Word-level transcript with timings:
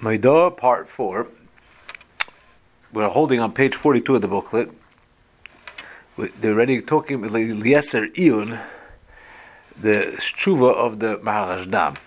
Maidah, 0.00 0.56
part 0.56 0.88
four. 0.88 1.26
We're 2.90 3.10
holding 3.10 3.38
on 3.38 3.52
page 3.52 3.74
42 3.74 4.14
of 4.14 4.22
the 4.22 4.28
booklet. 4.28 4.70
They're 6.16 6.52
already 6.52 6.80
talking 6.80 7.20
with 7.20 7.36
Eliezer 7.36 8.06
Iyun, 8.08 8.62
the 9.78 10.16
shuva 10.16 10.74
of 10.74 11.00
the 11.00 11.18
Maharashdam. 11.18 11.98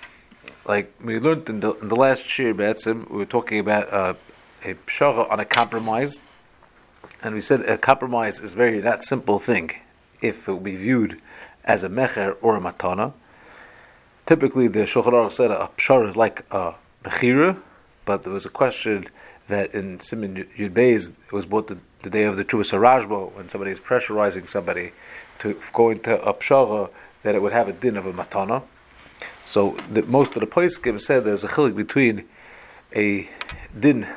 Like 0.66 0.92
we 1.04 1.20
learned 1.20 1.48
in 1.50 1.60
the, 1.60 1.74
in 1.74 1.90
the 1.90 1.96
last 1.96 2.26
shir, 2.26 2.56
Betzim, 2.56 3.08
we 3.12 3.18
were 3.18 3.26
talking 3.26 3.60
about 3.60 3.94
uh, 3.94 4.16
a 4.64 4.74
pshara 4.74 5.30
on 5.32 5.40
a 5.40 5.46
compromise, 5.46 6.20
and 7.22 7.36
we 7.36 7.42
said 7.42 7.62
a 7.62 7.78
compromise 7.78 8.40
is 8.40 8.56
very 8.56 8.80
that 8.80 9.04
simple 9.04 9.38
thing 9.38 9.70
if 10.20 10.48
it 10.48 10.52
will 10.52 10.60
be 10.60 10.76
viewed 10.76 11.22
as 11.64 11.84
a 11.84 11.90
mecher 11.90 12.38
or 12.42 12.56
a 12.56 12.60
matana. 12.60 13.14
Typically, 14.26 14.68
the 14.68 14.80
Shulchan 14.80 15.32
said 15.32 15.52
a 15.52 15.70
pshara 15.78 16.10
is 16.10 16.18
like 16.18 16.44
a 16.50 16.74
mechira, 17.04 17.62
but 18.06 18.24
there 18.24 18.34
was 18.34 18.46
a 18.46 18.50
question 18.50 19.08
that 19.48 19.74
in 19.74 20.00
Simon 20.00 20.48
Yud 20.58 20.78
it 20.78 21.32
was 21.32 21.46
both 21.46 21.68
the, 21.68 21.78
the, 22.02 22.10
day 22.10 22.24
of 22.24 22.38
the 22.38 22.46
Trubas 22.46 22.72
Harajbo, 22.72 23.34
when 23.34 23.50
somebody 23.50 23.72
is 23.72 23.80
pressurizing 23.80 24.48
somebody 24.48 24.92
to 25.40 25.60
go 25.74 25.90
into 25.90 26.22
a 26.22 26.34
pshara, 26.34 26.90
that 27.24 27.36
it 27.36 27.42
would 27.42 27.54
have 27.54 27.68
a 27.68 27.74
din 27.74 27.98
of 27.98 28.06
a 28.06 28.14
matana. 28.14 28.64
So 29.46 29.78
the, 29.92 30.04
most 30.04 30.36
of 30.36 30.40
the 30.40 30.48
poskim 30.48 31.00
said 31.02 31.26
there's 31.26 31.44
a 31.44 31.50
chilik 31.50 31.76
between 31.76 32.26
a 32.96 33.30
din 33.78 34.08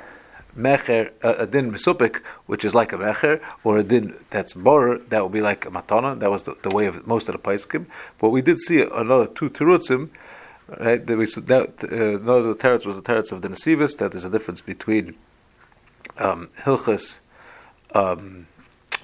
mecher, 0.57 1.11
a, 1.23 1.43
a 1.43 1.47
din 1.47 1.73
mesupik, 1.73 2.23
which 2.47 2.65
is 2.65 2.75
like 2.75 2.93
a 2.93 2.97
mecher, 2.97 3.41
or 3.65 3.79
a 3.79 3.83
din 3.83 4.15
that's 4.31 4.55
bor, 4.55 4.99
that 5.09 5.23
would 5.23 5.33
be 5.33 5.41
like 5.41 5.67
a 5.67 5.71
matana. 5.71 6.19
That 6.19 6.31
was 6.31 6.45
the, 6.45 6.57
the 6.63 6.75
way 6.75 6.87
of 6.87 7.07
most 7.07 7.29
of 7.29 7.33
the 7.33 7.39
poskim. 7.39 7.87
But 8.19 8.31
we 8.31 8.43
did 8.43 8.59
see 8.61 8.81
another 8.81 9.27
two 9.27 9.51
terutzim. 9.51 10.11
Right, 10.69 11.07
that, 11.07 11.17
we, 11.17 11.27
that 11.27 11.85
uh, 11.85 12.19
another 12.19 12.55
teretz 12.55 12.85
was 12.85 12.97
the 12.97 13.03
teretz 13.03 13.31
of 13.31 13.43
the 13.43 13.49
nesivis. 13.49 13.97
That 13.99 14.11
there's 14.13 14.25
a 14.25 14.31
difference 14.31 14.61
between 14.61 15.15
um, 16.19 16.49
hilchas 16.63 17.17
um, 17.95 18.49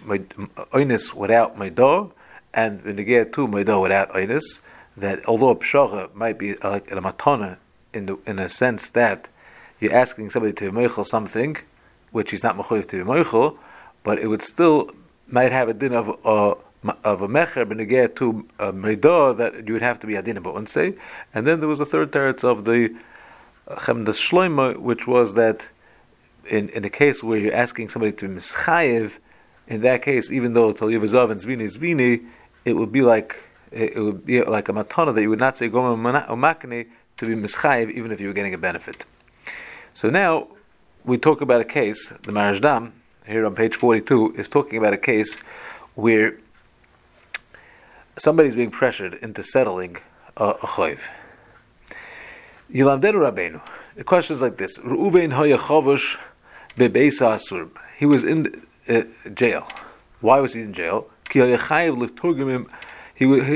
without 0.06 1.56
maidah 1.56 2.10
and 2.52 2.82
v'negeh 2.82 3.32
to 3.32 3.46
maidah 3.46 3.80
without 3.80 4.12
oinis 4.12 4.60
that 4.96 5.24
although 5.26 5.50
a 5.50 5.56
pshacha 5.56 6.12
might 6.14 6.38
be 6.38 6.54
like 6.56 6.90
a 6.90 6.96
matana 6.96 7.56
in 7.92 8.06
the 8.06 8.18
in 8.26 8.38
a 8.38 8.48
sense 8.48 8.88
that 8.90 9.28
you're 9.80 9.94
asking 9.94 10.30
somebody 10.30 10.52
to 10.52 10.70
be 10.70 11.04
something 11.04 11.56
which 12.10 12.30
he's 12.30 12.42
not 12.42 12.56
mechayiv 12.56 12.86
to 12.88 13.04
be 13.04 13.58
but 14.02 14.18
it 14.18 14.26
would 14.26 14.42
still 14.42 14.90
might 15.28 15.52
have 15.52 15.68
a 15.68 15.74
din 15.74 15.94
of 15.94 16.26
uh, 16.26 16.54
of 17.04 17.22
a 17.22 17.28
mecher 17.28 17.64
benegeh 17.64 18.14
to 18.16 18.46
a 18.58 18.72
meidah 18.72 19.36
that 19.36 19.66
you 19.66 19.72
would 19.72 19.82
have 19.82 20.00
to 20.00 20.06
be 20.06 20.16
adin 20.16 20.36
about 20.36 20.68
say, 20.68 20.94
and 21.32 21.46
then 21.46 21.60
there 21.60 21.68
was 21.68 21.80
a 21.80 21.84
third 21.86 22.10
teretz 22.12 22.42
of 22.42 22.64
the 22.64 22.94
chem 23.86 24.04
the 24.04 24.12
shloima, 24.12 24.76
which 24.76 25.06
was 25.06 25.34
that 25.34 25.68
in 26.48 26.68
in 26.70 26.84
a 26.84 26.90
case 26.90 27.22
where 27.22 27.38
you're 27.38 27.54
asking 27.54 27.88
somebody 27.88 28.12
to 28.12 28.28
be 28.28 28.34
mischayev, 28.34 29.12
in 29.68 29.80
that 29.82 30.02
case, 30.02 30.30
even 30.30 30.54
though 30.54 30.72
tol 30.72 30.88
yivazav 30.88 31.30
and 31.30 31.40
zvini 31.40 31.70
zvini, 31.70 32.24
it 32.64 32.72
would 32.72 32.90
be 32.90 33.00
like 33.00 33.36
it, 33.70 33.96
would 33.96 34.26
be 34.26 34.42
like 34.42 34.68
a 34.68 34.72
matana 34.72 35.14
that 35.14 35.22
you 35.22 35.30
would 35.30 35.38
not 35.38 35.56
say 35.56 35.68
goma 35.68 36.26
umakne 36.28 36.88
to 37.16 37.26
be 37.26 37.34
mischayev 37.34 37.90
even 37.92 38.10
if 38.10 38.20
you 38.20 38.26
were 38.26 38.34
getting 38.34 38.54
a 38.54 38.58
benefit. 38.58 39.04
So 39.94 40.10
now 40.10 40.48
we 41.04 41.16
talk 41.16 41.40
about 41.40 41.60
a 41.60 41.64
case. 41.64 42.08
The 42.08 42.32
Maharashdam 42.32 42.92
here 43.26 43.46
on 43.46 43.54
page 43.54 43.76
forty-two 43.76 44.34
is 44.36 44.48
talking 44.48 44.78
about 44.78 44.92
a 44.92 44.98
case 44.98 45.38
where 45.94 46.38
somebody's 48.16 48.54
being 48.54 48.70
pressured 48.70 49.14
into 49.14 49.42
settling 49.42 49.96
a, 50.36 50.50
a 50.50 50.66
chayv. 50.66 51.00
Yilamdenu 52.72 53.14
Rabbeinu. 53.14 53.60
The 53.96 54.04
question 54.04 54.36
is 54.36 54.42
like 54.42 54.56
this: 54.56 54.78
Reuven 54.78 55.32
hayachavush 55.32 56.18
bebeisa 56.76 57.36
asur. 57.36 57.68
He 57.98 58.06
was 58.06 58.24
in 58.24 58.66
uh, 58.88 59.02
jail. 59.34 59.68
Why 60.20 60.40
was 60.40 60.54
he 60.54 60.62
in 60.62 60.72
jail? 60.72 61.08
He, 61.32 61.38
he 61.38 61.52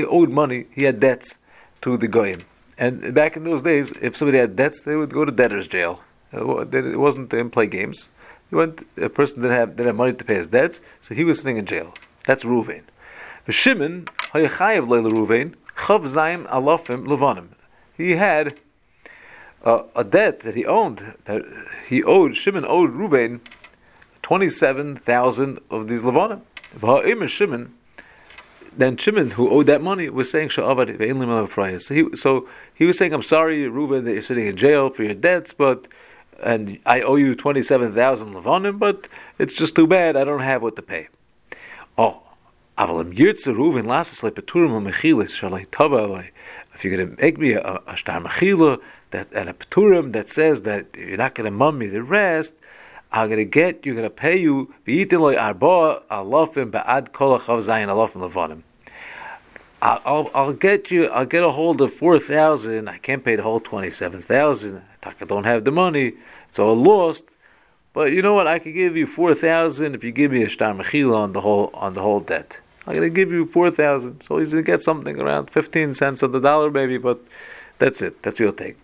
owed 0.05 0.29
money, 0.29 0.65
he 0.71 0.83
had 0.83 0.99
debts 0.99 1.35
to 1.81 1.97
the 1.97 2.07
goyim. 2.07 2.43
And 2.77 3.13
back 3.13 3.37
in 3.37 3.43
those 3.43 3.61
days, 3.61 3.93
if 4.01 4.17
somebody 4.17 4.37
had 4.37 4.55
debts, 4.55 4.81
they 4.81 4.95
would 4.95 5.13
go 5.13 5.25
to 5.25 5.31
debtor's 5.31 5.67
jail. 5.67 6.01
It 6.31 6.97
wasn't 6.97 7.33
in 7.33 7.49
play 7.49 7.67
games. 7.67 8.09
He 8.49 8.55
went, 8.55 8.87
a 8.97 9.09
person 9.09 9.41
didn't 9.41 9.57
have, 9.57 9.75
didn't 9.75 9.87
have 9.87 9.95
money 9.95 10.13
to 10.13 10.23
pay 10.23 10.35
his 10.35 10.47
debts, 10.47 10.79
so 11.01 11.15
he 11.15 11.23
was 11.23 11.39
sitting 11.39 11.57
in 11.57 11.65
jail. 11.65 11.93
That's 12.25 12.43
Ruvain. 12.43 12.83
Shimon, 13.49 14.07
Hayachayev 14.33 14.87
Leila 14.87 15.11
Ruvain, 15.11 15.55
Chav 15.77 16.07
Zaim 16.07 16.47
Alofim 16.47 17.05
Levanim. 17.05 17.49
He 17.95 18.11
had 18.11 18.55
a, 19.63 19.83
a, 19.95 20.03
debt 20.03 20.41
that 20.41 20.55
he 20.55 20.65
owned, 20.65 21.13
that 21.25 21.43
he 21.87 22.03
owed, 22.03 22.35
Shimon 22.35 22.65
owed 22.65 22.91
Ruvain 22.91 23.39
27,000 24.21 25.59
of 25.69 25.87
these 25.87 26.01
Levanim. 26.01 26.41
Shimon, 27.29 27.73
then 28.75 28.97
Shimon, 28.97 29.31
who 29.31 29.49
owed 29.49 29.65
that 29.67 29.81
money, 29.81 30.09
was 30.09 30.29
saying 30.29 30.49
Sha'avad 30.49 31.81
So 31.81 31.93
he, 31.93 32.15
so 32.15 32.47
he 32.73 32.85
was 32.85 32.97
saying, 32.97 33.13
"I'm 33.13 33.23
sorry, 33.23 33.67
Reuben, 33.67 34.05
that 34.05 34.13
you're 34.13 34.21
sitting 34.21 34.47
in 34.47 34.55
jail 34.55 34.89
for 34.89 35.03
your 35.03 35.15
debts, 35.15 35.53
but 35.53 35.87
and 36.43 36.77
I 36.85 37.01
owe 37.01 37.15
you 37.15 37.33
twenty 37.33 37.63
seven 37.63 37.93
thousand 37.93 38.33
levanim, 38.35 38.77
but 38.77 39.07
it's 39.39 39.53
just 39.53 39.75
too 39.75 39.87
bad. 39.87 40.15
I 40.15 40.23
don't 40.23 40.41
have 40.41 40.61
what 40.61 40.75
to 40.75 40.81
pay." 40.83 41.07
Oh, 41.97 42.21
If 42.79 42.89
you're 46.83 46.95
going 46.95 47.15
to 47.15 47.21
make 47.21 47.37
me 47.39 47.53
a, 47.53 47.81
a 47.87 47.97
star 47.97 48.21
mechila 48.21 48.79
that 49.11 49.33
and 49.33 49.49
a 49.49 49.53
Peturim 49.53 50.13
that 50.13 50.29
says 50.29 50.61
that 50.61 50.85
you're 50.95 51.17
not 51.17 51.33
going 51.33 51.45
to 51.45 51.51
mum 51.51 51.79
me 51.79 51.87
the 51.87 52.03
rest. 52.03 52.53
I'm 53.11 53.29
going 53.29 53.39
to 53.39 53.45
get, 53.45 53.85
you're 53.85 53.95
going 53.95 54.03
to 54.03 54.11
pay 54.11 54.37
you, 54.37 54.73
v'yitin 54.85 55.41
arba 55.41 56.03
alofim 56.11 56.71
ba'ad 56.71 57.13
kol 57.13 57.39
zayin 57.39 57.87
alofim 57.87 58.29
levanim. 58.29 58.61
I'll, 59.81 60.29
I'll 60.33 60.53
get 60.53 60.91
you, 60.91 61.07
I'll 61.07 61.25
get 61.25 61.43
a 61.43 61.51
hold 61.51 61.81
of 61.81 61.93
4,000, 61.93 62.87
I 62.87 62.97
can't 62.97 63.23
pay 63.23 63.35
the 63.35 63.43
whole 63.43 63.59
27,000, 63.59 64.81
I 65.03 65.13
don't 65.25 65.43
have 65.43 65.65
the 65.65 65.71
money, 65.71 66.13
it's 66.49 66.57
all 66.57 66.75
lost, 66.75 67.25
but 67.93 68.11
you 68.11 68.23
know 68.23 68.33
what, 68.33 68.47
I 68.47 68.57
could 68.57 68.73
give 68.73 68.97
you 68.97 69.05
4,000 69.05 69.93
if 69.93 70.03
you 70.03 70.11
give 70.11 70.31
me 70.31 70.43
a 70.43 70.49
shtar 70.49 70.73
mechila 70.73 71.15
on 71.15 71.33
the 71.33 71.41
whole, 71.41 71.69
on 71.75 71.93
the 71.93 72.01
whole 72.01 72.19
debt. 72.19 72.59
I'm 72.87 72.95
going 72.95 73.01
to 73.01 73.09
give 73.13 73.31
you 73.31 73.45
4,000. 73.45 74.21
So 74.21 74.37
he's 74.37 74.53
going 74.53 74.63
to 74.63 74.71
get 74.71 74.81
something 74.81 75.19
around 75.19 75.51
15 75.51 75.93
cents 75.93 76.23
on 76.23 76.31
the 76.31 76.39
dollar, 76.39 76.71
maybe, 76.71 76.97
but 76.97 77.19
that's 77.79 78.01
it. 78.01 78.23
That's 78.23 78.39
what 78.39 78.45
he'll 78.45 78.53
take. 78.53 78.77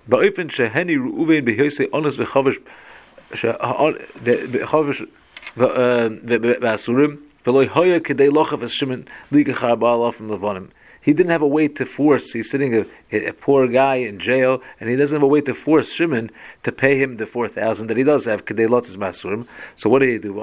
He 11.03 11.11
didn't 11.11 11.31
have 11.31 11.41
a 11.41 11.47
way 11.47 11.67
to 11.67 11.85
force. 11.85 12.31
He's 12.31 12.49
sitting 12.49 12.73
a, 12.75 12.85
a, 13.11 13.33
poor 13.33 13.67
guy 13.67 13.95
in 13.95 14.19
jail, 14.19 14.61
and 14.79 14.89
he 14.89 14.95
doesn't 14.95 15.17
have 15.17 15.23
a 15.23 15.27
way 15.27 15.41
to 15.41 15.53
force 15.53 15.91
Shimon 15.91 16.31
to 16.63 16.71
pay 16.71 16.97
him 16.97 17.17
the 17.17 17.25
four 17.25 17.49
thousand 17.49 17.87
that 17.87 17.97
he 17.97 18.03
does 18.03 18.23
have. 18.23 18.45
masurim. 18.45 19.45
So 19.75 19.89
what 19.89 19.99
did 19.99 20.09
he 20.09 20.17
do? 20.17 20.33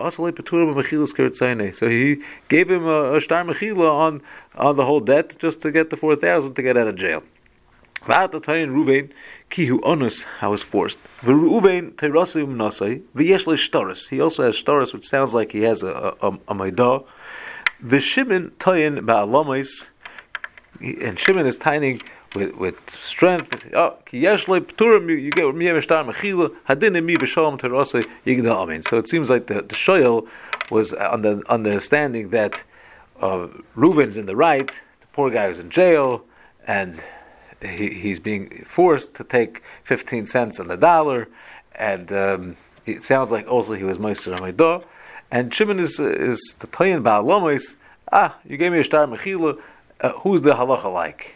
So 1.72 1.88
he 1.88 2.22
gave 2.48 2.70
him 2.70 2.86
a, 2.86 3.16
a 3.16 3.20
star 3.22 3.44
mechila 3.44 3.90
on 3.90 4.22
on 4.54 4.76
the 4.76 4.84
whole 4.84 5.00
debt 5.00 5.36
just 5.38 5.62
to 5.62 5.70
get 5.70 5.88
the 5.88 5.96
four 5.96 6.14
thousand 6.14 6.54
to 6.54 6.62
get 6.62 6.76
out 6.76 6.88
of 6.88 6.96
jail. 6.96 7.22
Ruvain 8.02 9.10
kihu 9.50 9.80
onus 9.82 10.22
how 10.40 10.52
is 10.52 10.62
forced. 10.62 10.98
V'Ruvain 11.22 11.92
teirasim 11.94 12.56
nasai 12.56 13.02
v'yesh 13.14 13.44
shtaris. 13.44 14.08
He 14.08 14.20
also 14.20 14.44
has 14.44 14.56
shtaris, 14.56 14.92
which 14.92 15.08
sounds 15.08 15.34
like 15.34 15.52
he 15.52 15.62
has 15.62 15.82
a 15.82 16.14
a, 16.20 16.28
a 16.48 16.54
maidah. 16.54 17.04
V'Shimon 17.84 18.50
tayin 18.52 19.00
ba'alamais, 19.00 19.88
and 20.80 21.18
Shimon 21.18 21.46
is 21.46 21.56
tying 21.56 22.00
with, 22.34 22.54
with 22.54 22.76
strength. 23.02 23.66
Oh, 23.74 23.96
ki 24.06 24.18
yesh 24.18 24.46
pturim. 24.46 25.08
You 25.08 25.30
get 25.30 25.54
mi 25.54 25.66
shtar 25.80 26.04
mechila 26.04 26.54
hadin 26.68 27.04
mi 27.04 27.16
b'shalom 27.16 27.60
teirasai 27.60 28.06
yigdal 28.26 28.56
amin. 28.56 28.82
So 28.82 28.98
it 28.98 29.08
seems 29.08 29.28
like 29.30 29.46
the 29.46 29.54
the 29.54 29.74
shoyel 29.74 30.28
was 30.70 30.92
on 30.92 31.22
the 31.22 31.42
understanding 31.48 32.30
that 32.30 32.62
uh, 33.20 33.48
in 33.76 34.26
the 34.26 34.36
right. 34.36 34.68
The 34.68 35.06
poor 35.12 35.30
guy 35.30 35.48
was 35.48 35.58
in 35.58 35.70
jail 35.70 36.24
and 36.66 37.00
he, 37.62 37.94
he's 37.94 38.20
being 38.20 38.64
forced 38.66 39.14
to 39.14 39.24
take 39.24 39.62
15 39.84 40.26
cents 40.26 40.60
on 40.60 40.68
the 40.68 40.76
dollar, 40.76 41.28
and 41.74 42.12
um, 42.12 42.56
it 42.86 43.02
sounds 43.02 43.30
like 43.30 43.46
also 43.48 43.74
he 43.74 43.84
was 43.84 43.98
Meister 43.98 44.32
Amaidah. 44.32 44.84
And 45.30 45.54
Shimon 45.54 45.78
is, 45.78 46.00
is 46.00 46.40
the 46.58 46.66
Tayin 46.66 47.02
Ba'alamois, 47.02 47.76
ah, 48.10 48.36
you 48.44 48.56
gave 48.56 48.72
me 48.72 48.80
a 48.80 48.84
star 48.84 49.06
Mechila, 49.06 49.60
uh, 50.00 50.12
who's 50.20 50.42
the 50.42 50.54
halacha 50.54 50.92
like? 50.92 51.34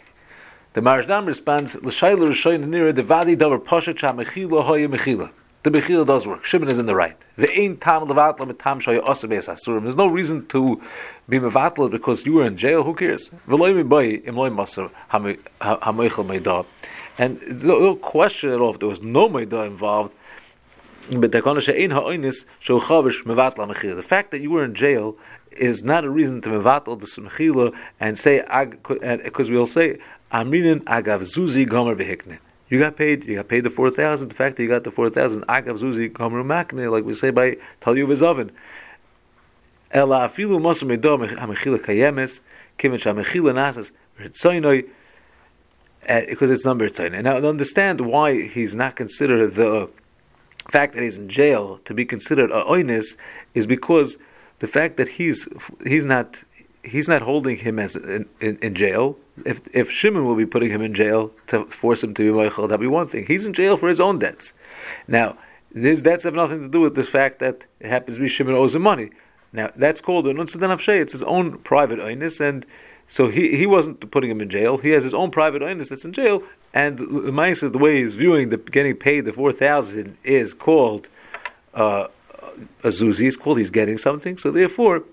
The 0.73 0.81
Maharashdam 0.81 1.25
responds, 1.25 1.75
L'shayla 1.75 2.29
Rishoyin 2.29 2.65
Nira, 2.67 2.93
the 2.93 3.03
Vadi 3.03 3.35
Davar 3.35 3.59
Poshet 3.63 3.97
Shah 3.97 4.11
Mechila 4.11 4.63
Hoya 4.65 4.89
Mechila 4.89 5.31
the 5.65 5.71
Bechila 5.71 6.05
does 6.05 6.27
work. 6.27 6.45
Shimon 6.45 6.69
is 6.69 6.77
in 6.77 6.85
the 6.85 6.93
right. 6.93 7.17
There's 7.37 7.49
no 9.95 10.07
reason 10.07 10.45
to 10.45 10.81
be 11.27 11.39
mevatla 11.39 11.89
because 11.89 12.23
you 12.23 12.33
were 12.33 12.45
in 12.45 12.55
jail. 12.55 12.83
Who 12.83 12.93
cares? 12.93 13.31
And 17.17 17.39
there's 17.41 17.63
no 17.63 17.95
question 17.95 18.51
at 18.51 18.59
all 18.59 18.75
if 18.75 18.79
there 18.79 18.87
was 18.87 19.01
no 19.01 19.27
Meidah 19.27 19.65
involved 19.65 20.13
But 21.09 21.31
The 21.31 21.41
fact 24.07 24.31
that 24.31 24.41
you 24.41 24.51
were 24.51 24.63
in 24.63 24.75
jail 24.75 25.17
is 25.55 25.83
not 25.83 26.03
a 26.03 26.09
reason 26.09 26.41
to 26.41 26.49
mevatel 26.49 26.99
the 26.99 27.21
mechila 27.21 27.73
and 27.99 28.17
say 28.17 28.41
because 29.23 29.49
we'll 29.49 29.65
say 29.65 29.97
amrinin 30.31 30.81
agav 30.83 31.21
zuzi 31.21 31.67
gomer 31.67 31.95
behikne. 31.95 32.39
You 32.67 32.79
got 32.79 32.97
paid. 32.97 33.25
You 33.25 33.35
got 33.35 33.47
paid 33.47 33.63
the 33.63 33.69
four 33.69 33.89
thousand. 33.89 34.29
The 34.29 34.35
fact 34.35 34.57
that 34.57 34.63
you 34.63 34.69
got 34.69 34.83
the 34.83 34.91
four 34.91 35.09
thousand 35.09 35.45
agav 35.47 35.79
zuzi 35.79 36.11
gomer 36.11 36.43
makne, 36.43 36.91
like 36.91 37.03
we 37.03 37.13
say 37.13 37.29
by 37.29 37.57
Talyu 37.81 38.07
v'zavin. 38.07 38.51
Ela 39.91 40.27
afilu 40.27 40.59
mosam 40.59 40.91
edom 40.91 41.21
hamechila 41.21 41.77
kayemes 41.79 42.39
kivin 42.79 42.99
shamechila 42.99 43.53
nasas 43.53 43.91
ritzoinoi 44.19 44.89
because 46.27 46.51
eh, 46.51 46.53
it's 46.53 46.65
number 46.65 46.89
ten. 46.89 47.13
And 47.13 47.25
now 47.25 47.37
understand 47.37 48.01
why 48.01 48.47
he's 48.47 48.75
not 48.75 48.95
considered 48.95 49.55
the 49.55 49.89
fact 50.69 50.95
that 50.95 51.03
he's 51.03 51.17
in 51.17 51.29
jail 51.29 51.79
to 51.85 51.93
be 51.93 52.05
considered 52.05 52.51
a 52.51 52.63
oinis 52.63 53.15
is 53.53 53.67
because 53.67 54.17
the 54.59 54.67
fact 54.67 54.97
that 54.97 55.09
he's 55.09 55.47
he's 55.85 56.05
not 56.05 56.43
he's 56.83 57.07
not 57.07 57.21
holding 57.23 57.57
him 57.57 57.79
as 57.79 57.95
in, 57.95 58.27
in, 58.39 58.57
in, 58.59 58.75
jail. 58.75 59.17
If 59.45 59.61
if 59.73 59.91
Shimon 59.91 60.25
will 60.25 60.35
be 60.35 60.45
putting 60.45 60.71
him 60.71 60.81
in 60.81 60.93
jail 60.93 61.31
to 61.47 61.65
force 61.65 62.03
him 62.03 62.13
to 62.15 62.23
be 62.23 62.31
Michael, 62.31 62.67
that'd 62.67 62.79
be 62.79 62.87
one 62.87 63.07
thing. 63.07 63.25
He's 63.27 63.45
in 63.45 63.53
jail 63.53 63.77
for 63.77 63.89
his 63.89 63.99
own 63.99 64.19
debts. 64.19 64.53
Now, 65.07 65.37
his 65.73 66.01
debts 66.01 66.23
have 66.23 66.33
nothing 66.33 66.61
to 66.61 66.69
do 66.69 66.79
with 66.79 66.95
the 66.95 67.03
fact 67.03 67.39
that 67.39 67.63
it 67.79 67.89
happens 67.89 68.17
to 68.17 68.21
be 68.21 68.27
Shimon 68.27 68.55
owes 68.55 68.75
him 68.75 68.83
money. 68.83 69.09
Now, 69.51 69.71
that's 69.75 70.01
called 70.01 70.27
an 70.27 70.37
It's 70.39 71.11
his 71.13 71.23
own 71.23 71.59
private 71.59 71.99
oinus, 71.99 72.39
and 72.41 72.65
so 73.07 73.29
he, 73.29 73.55
he 73.55 73.65
wasn't 73.65 74.11
putting 74.11 74.29
him 74.29 74.41
in 74.41 74.49
jail. 74.49 74.77
He 74.77 74.89
has 74.89 75.03
his 75.03 75.13
own 75.13 75.31
private 75.31 75.61
oinus 75.61 75.89
that's 75.89 76.03
in 76.05 76.13
jail, 76.13 76.43
and 76.73 76.97
the 76.97 77.69
the 77.69 77.77
way 77.77 78.03
he's 78.03 78.13
viewing 78.13 78.49
the 78.49 78.57
getting 78.57 78.95
paid 78.95 79.21
the 79.21 79.33
four 79.33 79.51
thousand 79.51 80.17
is 80.23 80.53
called 80.53 81.07
uh, 81.73 82.07
a 82.83 82.89
zuzi. 82.89 83.27
It's 83.27 83.37
called 83.37 83.57
he's 83.57 83.69
getting 83.69 83.97
something. 83.97 84.37
So 84.37 84.51
therefore, 84.51 85.03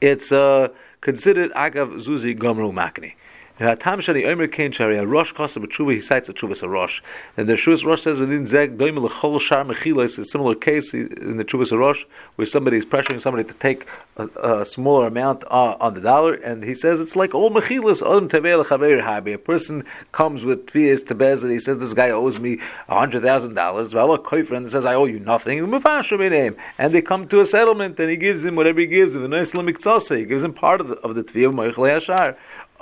it's 0.00 0.32
uh, 0.32 0.68
considered 1.00 1.52
agav 1.52 2.04
zuzi 2.04 2.36
gomru 2.36 2.72
makni. 2.72 3.14
Tam 3.56 4.00
shani 4.00 4.26
omer 4.26 4.48
kain 4.48 4.72
shari 4.72 4.98
rosh 5.06 5.32
kosa 5.32 5.64
b'tshuva 5.64 5.94
he 5.94 6.00
cites 6.00 6.28
a 6.28 6.32
tshuva 6.32 6.60
a 6.60 6.68
rosh. 6.68 7.00
And 7.36 7.48
the 7.48 7.54
shuvas 7.54 7.84
rosh 7.84 8.02
says 8.02 8.18
within 8.18 8.46
zeg 8.46 8.76
doim 8.76 8.98
lechol 8.98 9.40
shar 9.40 9.64
mechilas 9.64 10.18
a 10.18 10.24
similar 10.24 10.56
case 10.56 10.92
in 10.92 11.36
the 11.36 11.44
tshuva 11.44 11.70
a 11.70 11.78
rosh 11.78 12.04
where 12.34 12.46
somebody 12.46 12.78
is 12.78 12.84
pressuring 12.84 13.20
somebody 13.20 13.44
to 13.44 13.54
take 13.54 13.86
a, 14.16 14.26
a 14.42 14.66
smaller 14.66 15.06
amount 15.06 15.44
uh, 15.44 15.76
on 15.78 15.94
the 15.94 16.00
dollar, 16.00 16.34
and 16.34 16.64
he 16.64 16.74
says 16.74 16.98
it's 16.98 17.14
like 17.14 17.32
all 17.32 17.48
mechilas 17.48 18.04
on 18.04 18.28
tevel 18.28 18.64
chaver 18.64 19.00
habi. 19.00 19.34
A 19.34 19.38
person 19.38 19.84
comes 20.10 20.42
with 20.42 20.66
tvias 20.66 21.06
to 21.06 21.14
bez 21.14 21.44
and 21.44 21.52
he 21.52 21.60
says 21.60 21.78
this 21.78 21.94
guy 21.94 22.10
owes 22.10 22.40
me 22.40 22.58
a 22.88 22.98
hundred 22.98 23.22
thousand 23.22 23.54
dollars. 23.54 23.94
Well, 23.94 24.12
a 24.14 24.18
koyfriend 24.18 24.68
says 24.70 24.84
I 24.84 24.94
owe 24.94 25.04
you 25.04 25.20
nothing. 25.20 25.60
And 25.60 26.94
they 26.94 27.02
come 27.02 27.28
to 27.28 27.40
a 27.40 27.46
settlement, 27.46 28.00
and 28.00 28.10
he 28.10 28.16
gives 28.16 28.44
him 28.44 28.56
whatever 28.56 28.80
he 28.80 28.86
gives 28.86 29.14
him. 29.14 29.30
He 29.30 30.24
gives 30.24 30.42
him 30.42 30.52
part 30.52 30.80
of 30.80 30.88
the 30.88 30.94
of 30.96 31.14
the 31.14 31.22
afilu 31.22 32.36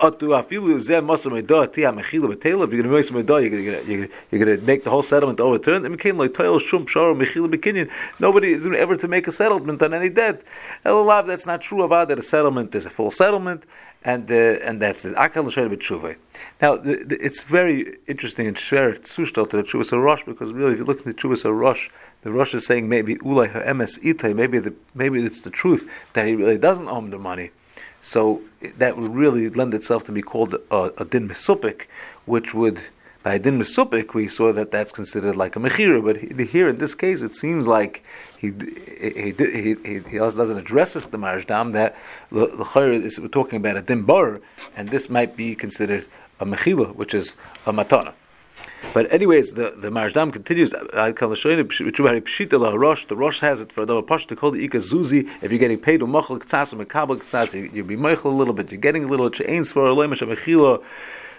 If 0.05 0.51
you're 0.51 0.81
going 4.45 4.59
to 4.59 4.65
make 4.65 4.83
the 4.83 4.91
whole 4.91 5.05
settlement 5.05 5.39
bekinyan. 5.39 7.89
Nobody 8.19 8.53
is 8.53 8.67
ever 8.67 8.97
to 8.97 9.07
make 9.07 9.29
a 9.29 9.33
settlement 9.33 9.81
on 9.81 9.95
any 9.95 10.09
debt. 10.09 10.43
That's 10.83 11.47
not 11.47 11.63
true. 11.63 11.79
Avad 11.79 12.09
that 12.09 12.19
a 12.19 12.23
settlement 12.23 12.75
is 12.75 12.85
a 12.85 12.91
full 12.91 13.13
settlement, 13.13 13.63
and 14.03 14.29
uh, 14.29 14.35
and 14.35 14.83
that's 14.83 15.05
it. 15.05 15.15
Akal 15.15 15.45
b'tshuva. 15.45 16.17
Now, 16.61 16.77
the, 16.77 17.05
the, 17.05 17.25
it's 17.25 17.45
very 17.45 17.99
interesting 18.09 18.49
and 18.49 18.57
shver 18.57 18.99
tzushtal 18.99 19.49
to 19.51 19.59
the 19.59 19.63
Chuvas 19.63 19.93
Rosh 19.93 20.25
because 20.25 20.53
really, 20.53 20.73
if 20.73 20.79
you 20.79 20.85
look 20.85 20.99
at 20.99 21.05
the 21.05 21.15
Chuvas 21.15 21.45
Rosh, 21.45 21.91
the 22.23 22.33
Rosh 22.33 22.55
is 22.55 22.67
saying 22.67 22.89
maybe 22.89 23.19
ulay 23.19 23.53
ha'emes 23.53 24.01
itay, 24.01 24.35
maybe 24.35 24.59
the 24.59 24.75
maybe 24.97 25.23
it's 25.23 25.43
the 25.43 25.51
truth 25.51 25.89
that 26.15 26.27
he 26.27 26.35
really 26.35 26.59
doesn't 26.59 26.89
him 26.89 27.11
the 27.11 27.19
money. 27.19 27.53
So 28.03 28.43
that 28.79 28.99
would 28.99 29.15
really 29.15 29.49
lend 29.49 29.73
itself 29.75 30.05
to 30.05 30.13
be 30.13 30.23
called 30.23 30.57
a, 30.71 30.93
a 30.99 31.05
din 31.05 31.29
mesupik, 31.29 31.83
which 32.27 32.53
would 32.53 32.81
by 33.23 33.39
din 33.39 33.61
mesupik 33.61 34.15
we 34.15 34.27
saw 34.27 34.53
that 34.53 34.73
that's 34.73 34.91
considered 34.93 35.37
like 35.37 35.55
a 35.55 35.61
mechira. 35.61 36.05
But 36.05 36.49
here 36.49 36.69
in 36.69 36.79
this 36.79 36.95
case, 36.95 37.23
it 37.23 37.37
seems 37.37 37.67
like 37.69 38.03
he 38.37 38.51
he 38.51 39.33
he, 39.39 39.77
he, 39.85 39.99
he 40.11 40.19
also 40.19 40.37
doesn't 40.37 40.59
address 40.59 40.95
this 40.95 41.05
the 41.05 41.17
Marashdam 41.17 41.73
that 41.73 41.97
the 42.31 42.47
chayr 42.47 42.93
is 43.01 43.21
we're 43.21 43.29
talking 43.29 43.57
about 43.57 43.77
a 43.77 43.83
din 43.83 44.03
bar, 44.03 44.41
and 44.77 44.89
this 44.89 45.09
might 45.09 45.37
be 45.37 45.55
considered 45.55 46.05
a 46.41 46.45
mechila, 46.45 46.95
which 46.97 47.15
is 47.15 47.35
a 47.67 47.73
matana. 47.73 48.15
But 48.95 49.11
anyways, 49.11 49.55
the 49.55 49.75
the 49.77 49.89
Marashdam 49.89 50.33
continues. 50.33 50.71
The 50.71 50.81
Rosh 53.17 53.41
has 53.41 53.61
it 53.61 53.73
for 53.73 53.87
the 53.87 54.03
Pash 54.03 54.27
to 54.27 54.37
call 54.37 54.51
the 54.51 54.63
Ika 54.65 54.79
Zuzi. 54.79 55.31
If 55.41 55.51
you're 55.51 55.59
getting 55.59 55.79
paid 55.79 56.01
umachal 56.01 56.39
ktsas 56.39 56.73
and 56.73 56.87
mekabel 56.87 57.17
ktsas, 57.17 57.73
you'll 57.73 57.87
be 57.87 57.97
meichel 57.97 58.27
a 58.27 58.29
little 58.29 58.53
bit. 58.53 58.71
You're 58.71 58.81
getting 58.81 59.05
a 59.05 59.09
little 59.09 59.31
chains 59.31 59.73
for 59.73 59.87
a 59.87 59.95
loy 59.95 60.09
mechila. 60.09 60.83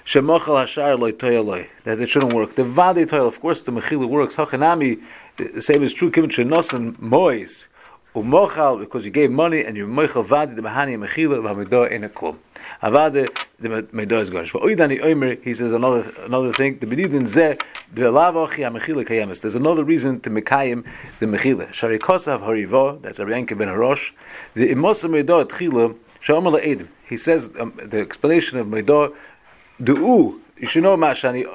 Shemachal 0.06 0.64
hashar 0.64 0.98
loy 0.98 1.12
toyaloi. 1.12 1.68
That 1.84 2.00
it 2.00 2.10
shouldn't 2.10 2.34
work. 2.34 2.56
The 2.56 2.64
vadi 2.64 3.06
toyal, 3.06 3.28
of 3.28 3.40
course, 3.40 3.62
the 3.62 3.72
mechila 3.72 4.10
works. 4.10 4.36
Hachanami, 4.36 5.04
the 5.38 5.62
same 5.62 5.84
is 5.84 5.94
true. 5.94 6.10
Kivin 6.10 6.32
shenosan 6.32 7.00
mois 7.00 7.68
umochal 8.16 8.80
because 8.80 9.06
you 9.06 9.12
gave 9.12 9.30
money 9.30 9.64
and 9.64 9.78
you 9.78 9.86
meichel 9.86 10.26
vadi 10.26 10.56
the 10.56 10.64
mahani 10.64 10.98
mechila 10.98 11.40
v'amidah 11.40 11.92
in 11.92 12.04
a 12.04 12.10
klum. 12.10 12.38
Avade 12.83 13.29
the 13.61 13.89
Medo 13.93 14.21
is 14.21 14.31
Gosh. 14.31 14.53
Oidani 14.53 15.03
Omer, 15.03 15.37
he 15.37 15.55
says 15.55 15.73
another 15.73 16.11
another 16.25 16.53
thing. 16.53 16.79
The 16.79 16.87
Benidin 16.87 17.27
Zeh 17.27 17.61
Belavachi 17.95 18.59
Amechila 18.59 19.07
Kayemis. 19.07 19.41
There's 19.41 19.55
another 19.55 19.85
reason 19.85 20.21
to 20.21 20.31
Mekayim 20.31 20.85
the 21.19 21.27
Mechila. 21.27 21.73
Shari 21.73 21.99
Kosav 21.99 22.41
Harivo. 22.41 23.03
That's 23.03 23.19
Rabbi 23.19 23.33
Yanke 23.33 23.59
ben 23.59 23.69
Harosh. 23.69 24.13
The 24.55 24.71
Imosa 24.71 25.09
Medo 25.09 25.45
Tchila 25.45 25.97
Shalom 26.21 26.45
Edim. 26.45 26.89
He 27.09 27.17
says 27.17 27.51
um, 27.59 27.73
the 27.83 27.99
explanation 27.99 28.59
of 28.59 28.69
Medo 28.69 29.15
Du 29.83 30.41
You 30.59 30.67
should 30.67 30.83
know 30.83 30.97
Mashani. 30.97 31.47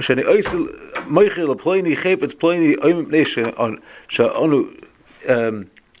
שאני 0.00 0.24
אויסל 0.24 0.66
מויכל 1.06 1.40
לפלויני 1.40 1.96
חפץ 1.96 2.32
פלויני 2.32 2.74
אוים 2.76 3.06
פני 3.06 3.24
שאנו 4.08 4.62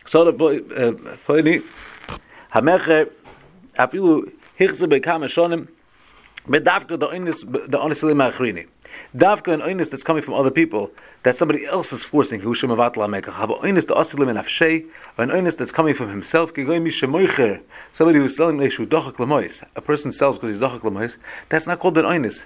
סוד 0.06 0.42
פלויני 1.26 1.58
המחר 2.52 3.04
afilu 3.77 4.31
hichse 4.59 4.87
bekam 4.87 5.23
shonim 5.27 5.67
but 6.47 6.63
davka 6.63 6.99
the 6.99 7.07
onus 7.07 7.41
the 7.41 7.79
onus 7.79 8.01
lema 8.01 8.67
davka 9.15 9.89
that's 9.89 10.03
coming 10.03 10.23
from 10.23 10.33
other 10.33 10.51
people 10.51 10.91
that 11.23 11.35
somebody 11.35 11.65
else 11.65 11.93
is 11.93 12.03
forcing 12.03 12.39
who 12.41 12.55
shema 12.55 12.75
vatla 12.75 13.07
meka 13.07 13.31
haba 13.31 13.63
onus 13.63 13.85
the 13.85 13.93
asil 13.93 14.25
min 14.25 14.37
an 14.37 15.31
onus 15.31 15.55
that's 15.55 15.71
coming 15.71 15.93
from 15.93 16.09
himself 16.09 16.53
gegoy 16.53 16.81
mi 16.81 16.89
shemoicher 16.89 17.61
somebody 17.93 18.19
who's 18.19 18.35
selling 18.35 18.57
leshu 18.57 18.85
dochak 18.87 19.13
lemois 19.13 19.63
a 19.75 19.81
person 19.81 20.11
sells 20.11 20.37
because 20.37 20.55
he's 20.55 20.61
dochak 20.61 20.81
lemois 20.81 21.15
that's 21.49 21.67
not 21.67 21.79
called 21.79 21.97
an 21.97 22.05
onus 22.05 22.41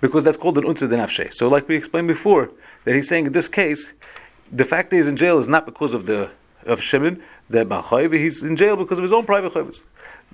because 0.00 0.24
that's 0.24 0.38
called 0.38 0.56
an 0.56 0.64
unsa 0.64 0.88
den 0.88 0.98
afshay 0.98 1.32
so 1.32 1.48
like 1.48 1.68
we 1.68 1.76
explained 1.76 2.08
before 2.08 2.50
that 2.84 2.94
he's 2.94 3.08
saying 3.08 3.26
in 3.26 3.32
this 3.32 3.48
case 3.48 3.92
the 4.50 4.64
fact 4.64 4.90
that 4.90 4.96
he's 4.96 5.06
in 5.06 5.16
jail 5.16 5.38
is 5.38 5.48
not 5.48 5.66
because 5.66 5.92
of 5.92 6.06
the 6.06 6.30
of 6.66 6.82
Shimon, 6.82 7.22
that 7.50 7.68
Machayev, 7.68 8.12
he's 8.12 8.42
in 8.42 8.56
jail 8.56 8.76
because 8.76 8.98
of 8.98 9.02
his 9.02 9.12
own 9.12 9.24
private 9.24 9.52
chayvus. 9.52 9.80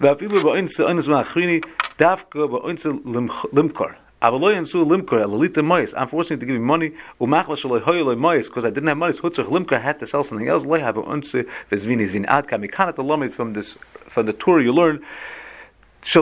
Va'afilu 0.00 0.42
ba'oinse 0.42 0.78
oinus 0.78 1.06
ma'achrini, 1.06 1.64
dafka 1.98 2.48
ba'oinse 2.48 3.02
limkar. 3.52 3.96
Avaloy 4.22 4.56
and 4.56 4.68
su 4.68 4.84
limkar, 4.84 5.24
alalita 5.24 5.64
mayis. 5.64 5.92
I'm 5.96 6.06
forcing 6.06 6.38
to 6.38 6.46
give 6.46 6.54
me 6.54 6.60
money. 6.60 6.92
Umachla 7.20 7.56
shaloi 7.56 7.82
hoyoloi 7.82 8.16
mayis, 8.16 8.46
because 8.46 8.64
I 8.64 8.70
didn't 8.70 8.86
have 8.86 8.96
money. 8.96 9.12
Hutzach 9.12 9.46
limkar 9.46 9.82
had 9.82 9.98
to 9.98 10.06
sell 10.06 10.22
something 10.22 10.46
else. 10.46 10.64
Loi 10.64 10.78
have 10.78 10.94
ba'oinse, 10.94 11.48
vezvini 11.70 12.26
adka, 12.26 12.64
mikanat 12.64 12.94
alamit 12.94 13.32
from 13.32 13.52
this, 13.52 13.76
from 14.08 14.26
the 14.26 14.32
tour, 14.32 14.60
you 14.60 14.72
learn, 14.72 15.04
if 16.04 16.14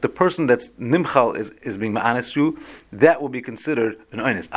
the 0.00 0.10
person 0.14 0.46
that's 0.46 0.68
nimchal 0.68 1.36
is, 1.38 1.50
is 1.62 1.78
being 1.78 1.94
ma'anis 1.94 2.34
to 2.34 2.40
you, 2.40 2.58
that 2.92 3.22
will 3.22 3.30
be 3.30 3.40
considered 3.40 3.96
an 4.12 4.18
oines. 4.18 4.50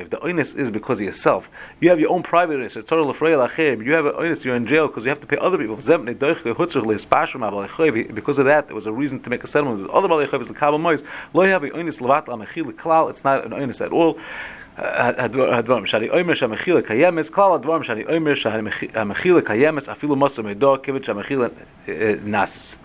If 0.00 0.10
the 0.10 0.18
oines 0.18 0.56
is 0.56 0.70
because 0.70 1.00
of 1.00 1.04
yourself, 1.04 1.50
you 1.80 1.90
have 1.90 1.98
your 1.98 2.10
own 2.10 2.22
private 2.22 2.60
oines. 2.60 2.76
You 2.76 2.84
have 3.92 4.06
an 4.06 4.12
oines, 4.12 4.44
you're 4.44 4.54
in 4.54 4.66
jail 4.66 4.86
because 4.86 5.04
you 5.04 5.08
have 5.08 5.20
to 5.20 5.26
pay 5.26 5.38
other 5.38 5.58
people. 5.58 5.74
Because 5.74 5.88
of 8.38 8.44
that, 8.44 8.68
there 8.68 8.76
was 8.76 8.86
a 8.86 8.92
reason 8.92 9.18
to 9.20 9.30
make 9.30 9.42
a 9.42 9.48
settlement 9.48 9.82
with 9.82 9.90
other 9.90 10.06
It's 13.10 13.24
not 13.24 13.44
an 13.44 13.50
oines 13.50 13.80
at 13.84 13.92
all. 13.92 14.18
הדברים 14.78 15.86
שאני 15.86 16.10
אומר 16.10 16.34
שהמחילה 16.34 16.82
קיימס, 16.82 17.30
כלל 17.30 17.54
הדברים 17.54 17.82
שאני 17.82 18.04
אומר 18.16 18.34
שהמחילה 18.34 19.40
קיימס 19.40 19.88
אפילו 19.88 20.16
מוסר 20.16 20.42
מידו 20.42 20.76
כיוון 20.82 21.02
שהמחילה 21.02 21.46
נאסס. 22.24 22.76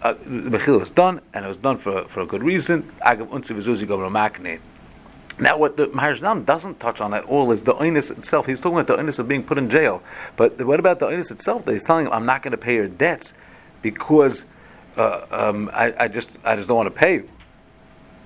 Uh, 0.00 0.12
the 0.24 0.50
mechila 0.50 0.78
was 0.78 0.90
done, 0.90 1.20
and 1.34 1.44
it 1.44 1.48
was 1.48 1.56
done 1.56 1.76
for, 1.76 2.04
for 2.04 2.20
a 2.20 2.26
good 2.26 2.42
reason. 2.42 2.88
Agav 3.04 3.26
unsi 3.30 3.52
v'zuzi 3.52 3.84
gomro 3.84 4.08
makne. 4.08 4.60
Now, 5.40 5.56
what 5.56 5.76
the 5.76 5.86
Maharashdam 5.88 6.46
doesn't 6.46 6.78
touch 6.78 7.00
on 7.00 7.14
at 7.14 7.24
all 7.24 7.50
is 7.50 7.62
the 7.62 7.74
onus 7.74 8.10
itself. 8.10 8.46
He's 8.46 8.60
talking 8.60 8.78
about 8.78 8.86
the 8.86 8.96
onus 8.96 9.18
of 9.18 9.26
being 9.26 9.42
put 9.42 9.58
in 9.58 9.68
jail. 9.68 10.00
But 10.36 10.60
what 10.60 10.78
about 10.78 11.00
the 11.00 11.06
onus 11.06 11.32
itself 11.32 11.64
that 11.64 11.72
he's 11.72 11.82
telling 11.82 12.06
him, 12.06 12.12
I'm 12.12 12.26
not 12.26 12.42
going 12.42 12.52
to 12.52 12.58
pay 12.58 12.74
your 12.74 12.86
debts 12.86 13.32
because 13.82 14.42
uh, 14.96 15.26
um, 15.30 15.70
I, 15.72 15.94
I, 15.98 16.08
just 16.08 16.30
I 16.44 16.54
just 16.54 16.68
don't 16.68 16.76
want 16.76 16.92
to 16.92 16.98
pay 16.98 17.14
you 17.14 17.28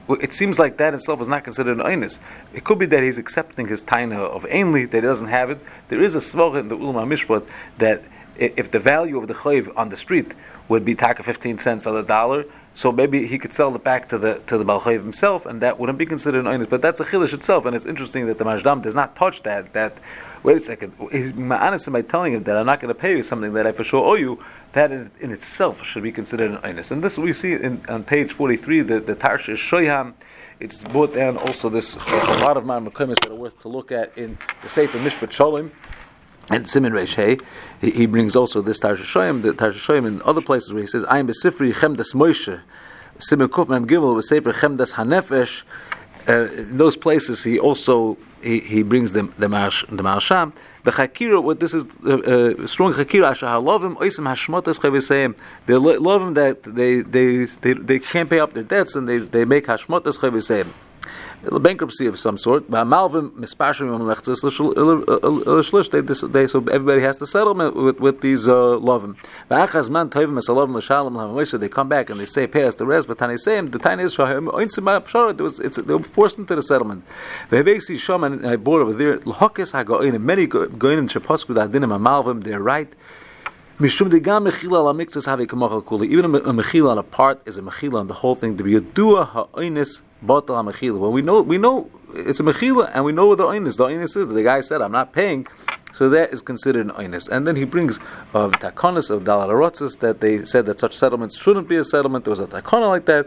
it 0.09 0.35
seems 0.35 0.59
like 0.59 0.77
that 0.79 0.95
itself 0.95 1.21
is 1.21 1.29
not 1.29 1.45
considered 1.45 1.79
an 1.79 1.85
einus. 1.85 2.19
It 2.53 2.65
could 2.65 2.79
be 2.79 2.87
that 2.87 3.03
he's 3.03 3.19
accepting 3.19 3.69
his 3.69 3.83
taina 3.83 4.19
of 4.19 4.45
ainli 4.45 4.91
that 4.91 4.99
he 4.99 5.01
doesn't 5.03 5.29
have 5.29 5.51
it. 5.51 5.59
There 5.89 6.03
is 6.03 6.15
a 6.15 6.19
svara 6.19 6.61
in 6.61 6.69
the 6.69 6.77
ulama 6.77 7.15
mishpat 7.15 7.47
that 7.79 8.03
if 8.37 8.71
the 8.71 8.79
value 8.79 9.19
of 9.19 9.29
the 9.29 9.35
chayv 9.35 9.73
on 9.77 9.91
the 9.91 9.97
street 9.97 10.35
would 10.69 10.85
be 10.85 10.95
taka 10.95 11.23
15 11.23 11.59
cents 11.59 11.87
on 11.87 11.95
the 11.95 12.03
dollar, 12.03 12.45
so 12.75 12.91
maybe 12.91 13.27
he 13.27 13.39
could 13.39 13.53
sell 13.53 13.75
it 13.75 13.85
back 13.85 14.09
to 14.09 14.19
the 14.19 14.41
to 14.47 14.57
the 14.57 14.65
balchayv 14.65 15.03
himself, 15.03 15.45
and 15.45 15.61
that 15.61 15.79
wouldn't 15.79 15.99
be 15.99 16.07
considered 16.07 16.47
an 16.47 16.61
einus. 16.61 16.69
But 16.69 16.81
that's 16.81 17.01
a 17.01 17.05
chilish 17.05 17.33
itself, 17.33 17.67
and 17.67 17.77
it's 17.77 17.85
interesting 17.85 18.27
that 18.27 18.39
the 18.39 18.45
Marashdam 18.45 18.83
does 18.83 18.95
not 18.95 19.15
touch 19.15 19.43
that. 19.43 19.73
That 19.75 19.99
wait 20.43 20.57
a 20.57 20.61
second, 20.61 20.95
is 21.11 21.31
he's 21.31 21.39
honest 21.39 21.93
by 21.93 22.03
telling 22.03 22.33
him 22.33 22.45
that 22.45 22.57
I'm 22.57 22.67
not 22.67 22.81
going 22.81 22.93
to 22.93 22.99
pay 22.99 23.17
you 23.17 23.23
something 23.23 23.53
that 23.55 23.67
I 23.67 23.73
for 23.73 23.85
sure 23.85 24.05
owe 24.05 24.15
you. 24.15 24.43
That 24.73 24.91
in, 24.91 25.11
in 25.21 25.33
itself 25.33 25.85
should 25.85 26.03
be 26.03 26.13
considered 26.13 26.51
an 26.51 26.59
einus. 26.59 26.91
And 26.91 27.05
this 27.05 27.19
we 27.19 27.35
see 27.35 27.53
in, 27.53 27.85
on 27.89 28.05
page 28.05 28.33
43. 28.33 28.81
The 28.81 29.01
the 29.01 29.15
Tarsha 29.15 29.55
Shoyam. 29.55 30.15
It's 30.61 30.81
brought 30.85 31.13
down 31.13 31.39
also 31.39 31.69
this 31.69 31.97
a 31.97 32.39
lot 32.39 32.57
of 32.57 32.63
Ma'amakimis 32.63 33.19
that 33.23 33.33
are 33.33 33.35
worth 33.35 33.59
to 33.63 33.69
look 33.69 33.91
at 33.91 34.17
in 34.17 34.39
the 34.63 34.69
Sefer 34.69 34.99
Mishpat 34.99 35.31
Sholem 35.31 35.73
and 36.51 36.69
Simon 36.69 36.93
Reish 36.93 37.15
Hey, 37.15 37.39
he, 37.81 38.07
brings 38.07 38.35
also 38.35 38.61
this 38.61 38.81
Tarsha 38.81 39.05
Shoyim, 39.05 39.43
the 39.43 39.53
Tarsha 39.53 39.79
Shoyim 39.79 40.07
in 40.07 40.23
other 40.23 40.41
places 40.41 40.73
where 40.73 40.83
he 40.83 40.87
says, 40.87 41.05
"I 41.05 41.19
am 41.19 41.29
besifri 41.29 41.73
chemdas 41.73 42.15
Moshe." 42.15 42.61
Simon 43.19 43.49
Kuf 43.49 43.69
Mem 43.69 43.87
Gimel 43.87 44.21
Besefer 44.21 44.53
Chemdas 44.53 44.95
Hanefesh. 44.95 45.63
Uh, 46.29 46.53
in 46.53 46.79
those 46.79 46.97
places, 46.97 47.43
he 47.43 47.59
also 47.59 48.17
he, 48.43 48.61
he 48.61 48.83
brings 48.83 49.13
the 49.13 49.25
the 49.39 49.49
marsh 49.49 49.85
the 49.89 50.03
marsham. 50.03 50.53
The 50.85 50.93
chakira, 50.93 51.43
what 51.43 51.61
this 51.61 51.75
is 51.75 51.85
uh, 52.05 52.15
uh, 52.15 52.67
strong 52.67 52.93
chakira. 52.93 53.31
Asher 53.31 53.47
halovim 53.47 53.97
oisim 53.97 54.27
hashmotas 54.27 54.79
chavisayim. 54.79 55.35
They 55.67 55.75
love 55.75 56.23
him 56.23 56.35
that 56.35 56.63
they, 56.63 57.03
they 57.03 57.45
they 57.47 57.73
they 57.73 57.99
can't 57.99 58.31
pay 58.31 58.41
up 58.41 58.53
their 58.53 58.63
debts 58.63 58.95
and 58.95 59.09
they 59.09 59.19
they 59.19 59.45
make 59.45 59.67
hashmotas 59.67 60.19
chavisayim 60.19 60.69
bankruptcy 61.51 62.07
of 62.07 62.19
some 62.19 62.39
sort. 62.39 62.71
They 62.71 62.79
so 66.47 66.65
everybody 66.71 67.03
has 67.03 67.17
to 67.19 67.27
settlement 67.27 67.77
with, 67.77 68.01
with 68.01 68.21
these 68.21 68.47
uh, 68.47 68.79
lovim. 68.79 69.17
l'shalom 69.51 71.61
They 71.61 71.69
come 71.69 71.89
back 71.89 72.11
and 72.11 72.21
they 72.21 72.27
say 72.27 72.47
pay 72.47 72.65
us 72.65 72.77
the 72.77 72.87
rest. 72.87 73.09
But 73.09 73.19
tani 73.19 73.37
say 73.37 73.61
the 73.61 73.79
tiny 73.79 74.05
is 74.05 74.17
they 74.17 75.95
were 75.95 76.03
forced 76.03 76.39
into 76.39 76.55
the 76.55 76.63
settlement. 76.63 77.05
And 77.51 78.47
I 78.47 78.57
brought 78.57 78.83
over 78.83 78.93
there 78.93 79.17
many 79.17 80.47
goinim 80.47 81.09
shapasku 81.09 81.55
dadinim 81.55 81.99
malvim. 82.01 82.45
They're 82.45 82.63
right. 82.63 82.93
Mishum 83.81 84.11
degam 84.11 84.47
mechila 84.47 84.81
ala 84.81 84.93
mixes 84.93 85.25
have 85.25 85.41
a 85.41 85.47
kuli. 85.47 86.07
Even 86.09 86.27
a 86.27 86.29
mechila 86.29 86.91
on 86.91 86.99
a 86.99 87.03
part 87.03 87.41
is 87.49 87.57
a 87.57 87.63
mechila 87.63 88.01
on 88.01 88.07
the 88.07 88.15
whole 88.15 88.35
thing. 88.35 88.59
To 88.59 88.63
be 88.63 88.77
a 88.77 88.81
dua 88.83 89.25
ha'oinis 89.25 90.03
batal 90.25 90.63
mechila. 90.71 90.99
Well, 90.99 91.11
we 91.11 91.23
know 91.23 91.41
we 91.41 91.57
know 91.57 91.91
it's 92.13 92.39
a 92.39 92.43
mechila, 92.43 92.91
and 92.93 93.03
we 93.07 93.13
know 93.13 93.29
what 93.29 93.39
the 93.39 93.45
oinis. 93.45 93.79
The 93.79 93.85
oinis 93.85 94.15
is 94.15 94.29
the 94.29 94.43
guy 94.43 94.61
said, 94.61 94.83
"I'm 94.83 94.93
not 94.93 95.15
paying." 95.15 95.47
So 95.95 96.11
that 96.11 96.35
is 96.35 96.43
considered 96.43 96.85
an 96.87 96.93
oinis. 96.93 97.29
And 97.31 97.47
then 97.47 97.57
he 97.57 97.65
brings 97.65 97.99
um, 98.35 98.53
takonis 98.53 99.11
of 99.11 99.23
dalararotzis 99.23 100.01
that 100.01 100.21
they 100.21 100.45
said 100.45 100.67
that 100.67 100.79
such 100.79 100.95
settlements 100.95 101.39
shouldn't 101.41 101.67
be 101.67 101.77
a 101.77 101.85
settlement. 101.85 102.27
There 102.27 102.31
was 102.31 102.41
a 102.41 102.47
takona 102.47 102.89
like 102.89 103.07
that. 103.07 103.27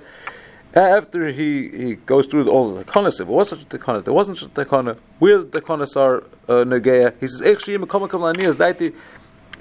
After 0.75 1.29
he, 1.29 1.69
he 1.69 1.95
goes 1.95 2.27
through 2.27 2.49
all 2.49 2.75
the 2.75 2.83
takonis, 2.83 3.19
if 3.19 3.21
it 3.21 3.27
was 3.27 3.49
such 3.49 3.63
a 3.63 3.65
takona, 3.65 4.03
there 4.03 4.13
wasn't 4.13 4.37
such 4.37 4.49
a 4.49 4.65
takona. 4.65 4.97
Where 5.19 5.39
the 5.39 5.61
takonis 5.61 5.95
are 5.95 6.23
uh, 6.47 6.65
he 7.19 7.27
says, 7.27 7.41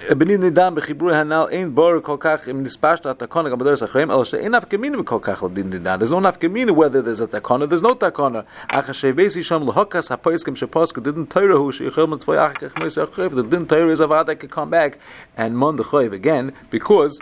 "Ech 0.00 0.06
shiyim 0.06 0.08
kol 0.08 0.14
daiti." 0.14 0.18
בנין 0.18 0.40
נידם 0.40 0.74
בחיבור 0.74 1.10
הנ"ל 1.10 1.46
אין 1.50 1.74
בור 1.74 1.92
כל 2.02 2.16
כך 2.20 2.48
אם 2.48 2.62
נספשת 2.62 3.06
התקונה 3.06 3.48
גם 3.48 3.58
בדרס 3.58 3.82
אחרים, 3.82 4.10
אלא 4.10 4.24
שאין 4.24 4.54
אף 4.54 4.64
כמיני 4.70 4.96
בכל 4.96 5.18
כך 5.22 5.42
לדין 5.42 5.70
נידם. 5.70 5.98
There's 6.00 6.12
no 6.12 6.20
נף 6.20 6.36
כמיני 6.40 6.72
whether 6.72 7.02
there's 7.02 7.20
a 7.20 7.26
תקונה, 7.26 7.64
there's 7.64 7.82
no 7.82 7.94
תקונה. 7.98 8.40
אך 8.68 8.90
השבייסי 8.90 9.42
שם 9.42 9.62
להוקס 9.62 10.12
הפויסקים 10.12 10.56
שפוסקו 10.56 11.00
דין 11.00 11.24
תוירה 11.28 11.54
הוא 11.54 11.72
שיכול 11.72 12.04
מצפוי 12.04 12.46
אחר 12.46 12.54
כך 12.54 12.78
מייסי 12.78 13.02
אחריו, 13.02 13.30
the 13.30 13.42
דין 13.42 13.64
תוירה 13.64 13.92
is 13.92 14.00
about 14.00 14.26
that 14.26 14.44
can 14.44 14.48
come 14.48 14.70
back 14.70 14.98
and 15.36 15.56
mon 15.56 15.76
the 15.76 15.84
choiv 15.84 16.12
again, 16.12 16.52
because 16.70 17.18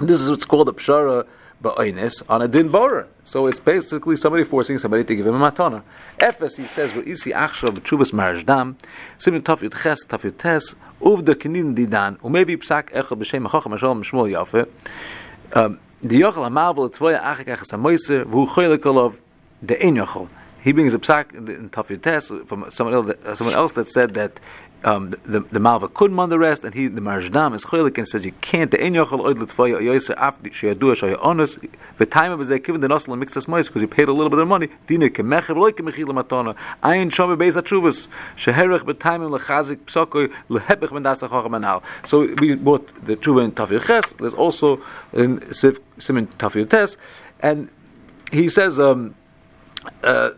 this 0.00 0.20
is 0.20 0.30
what's 0.30 0.44
called 0.44 0.68
a 0.68 0.72
pshara 0.72 1.24
ba'oinis 1.61 2.21
on 2.29 2.41
a 2.41 2.47
din 2.47 2.69
borer. 2.69 3.07
So 3.23 3.47
it's 3.47 3.59
basically 3.59 4.17
somebody 4.17 4.43
forcing 4.43 4.77
somebody 4.77 5.03
to 5.03 5.15
give 5.15 5.25
him 5.25 5.41
a 5.41 5.51
matana. 5.51 5.83
Efes, 6.19 6.57
he 6.57 6.65
says, 6.65 6.91
"Ve'isi 6.93 7.33
achshel 7.33 7.69
b'tshuvas 7.69 8.11
Marashdam, 8.11 8.75
simin 9.17 9.41
taf 9.41 9.59
yud 9.59 9.81
ches, 9.81 10.05
taf 10.05 10.21
yud 10.21 10.37
tes, 10.37 10.75
uv 11.01 11.23
de 11.23 11.35
kenin 11.35 11.75
didan, 11.75 12.17
umebi 12.19 12.57
psak 12.57 12.91
echel 12.91 13.17
b'shem 13.17 13.47
hacham 13.49 13.73
ashol 13.73 13.99
mishmol 13.99 14.29
yafe, 14.29 14.67
um, 15.53 15.79
the 16.01 16.21
yochel 16.21 16.43
ha'marvel 16.43 16.93
tvoya 16.93 17.21
achik 17.21 17.47
achas 17.47 17.71
ha'moiser, 17.71 18.25
v'hu 18.25 18.47
choylik 18.47 18.85
olav, 18.85 19.19
de 19.65 19.81
ein 19.83 19.95
yochel. 19.95 20.27
He 20.65 20.71
brings 20.71 20.95
a 20.95 20.97
psak 20.97 21.35
in 21.35 21.69
Taf 21.69 21.89
Yud 21.89 22.01
Tes 22.01 22.31
from 22.47 22.65
someone 22.71 22.95
else, 22.95 23.37
someone 23.37 23.55
else 23.55 23.73
that 23.73 23.87
said 23.87 24.15
that 24.15 24.39
um, 24.85 25.09
the, 25.23 25.39
the 25.39 25.59
Malva 25.59 25.87
couldn't 25.87 26.17
on 26.19 26.29
the 26.29 26.37
rest, 26.37 26.63
and 26.63 26.73
he 26.73 26.87
the 26.87 27.01
Marashdam 27.01 27.55
is 27.55 27.65
cholik 27.65 27.97
and 27.97 28.07
says 28.07 28.23
you 28.23 28.31
can't. 28.33 28.69
The 28.69 28.77
Einyochel 28.77 29.19
oid 29.19 29.39
l'tfaya 29.39 29.79
yoyse 29.81 30.13
after 30.15 30.47
sheyadua 30.49 30.95
sheyonus. 30.95 31.67
The 31.97 32.05
time 32.05 32.31
of 32.31 32.39
his 32.39 32.49
given 32.49 32.81
the 32.81 32.87
nosel 32.87 33.17
mixes 33.17 33.47
mois 33.47 33.67
because 33.67 33.81
he 33.81 33.87
paid 33.87 34.07
a 34.07 34.13
little 34.13 34.29
bit 34.29 34.37
of 34.37 34.47
money. 34.47 34.69
Dina 34.85 35.09
kemecher 35.09 35.55
loy 35.55 35.71
kemechil 35.71 36.05
matona. 36.05 36.55
Ayin 36.83 37.09
shome 37.09 37.35
beis 37.35 37.59
atshuvas 37.59 38.07
sheherech 38.37 38.81
b'taimim 38.81 39.37
lechazik 39.37 39.77
psokoy 39.85 40.31
lehepech 40.49 40.91
ben 40.91 41.03
dasa 41.03 41.27
manal. 41.49 41.81
So 42.05 42.31
we 42.39 42.53
bought 42.53 42.87
the 43.05 43.15
tshuva 43.17 43.43
in 43.43 43.51
Tafir 43.53 43.83
Ches. 43.83 44.13
There's 44.13 44.35
also 44.35 44.79
in 45.13 45.51
Simon 45.51 46.27
Tafir 46.27 46.69
Tes, 46.69 46.95
and 47.39 47.69
he 48.31 48.47
says. 48.49 48.79
Um, 48.79 49.15
uh, 50.03 50.31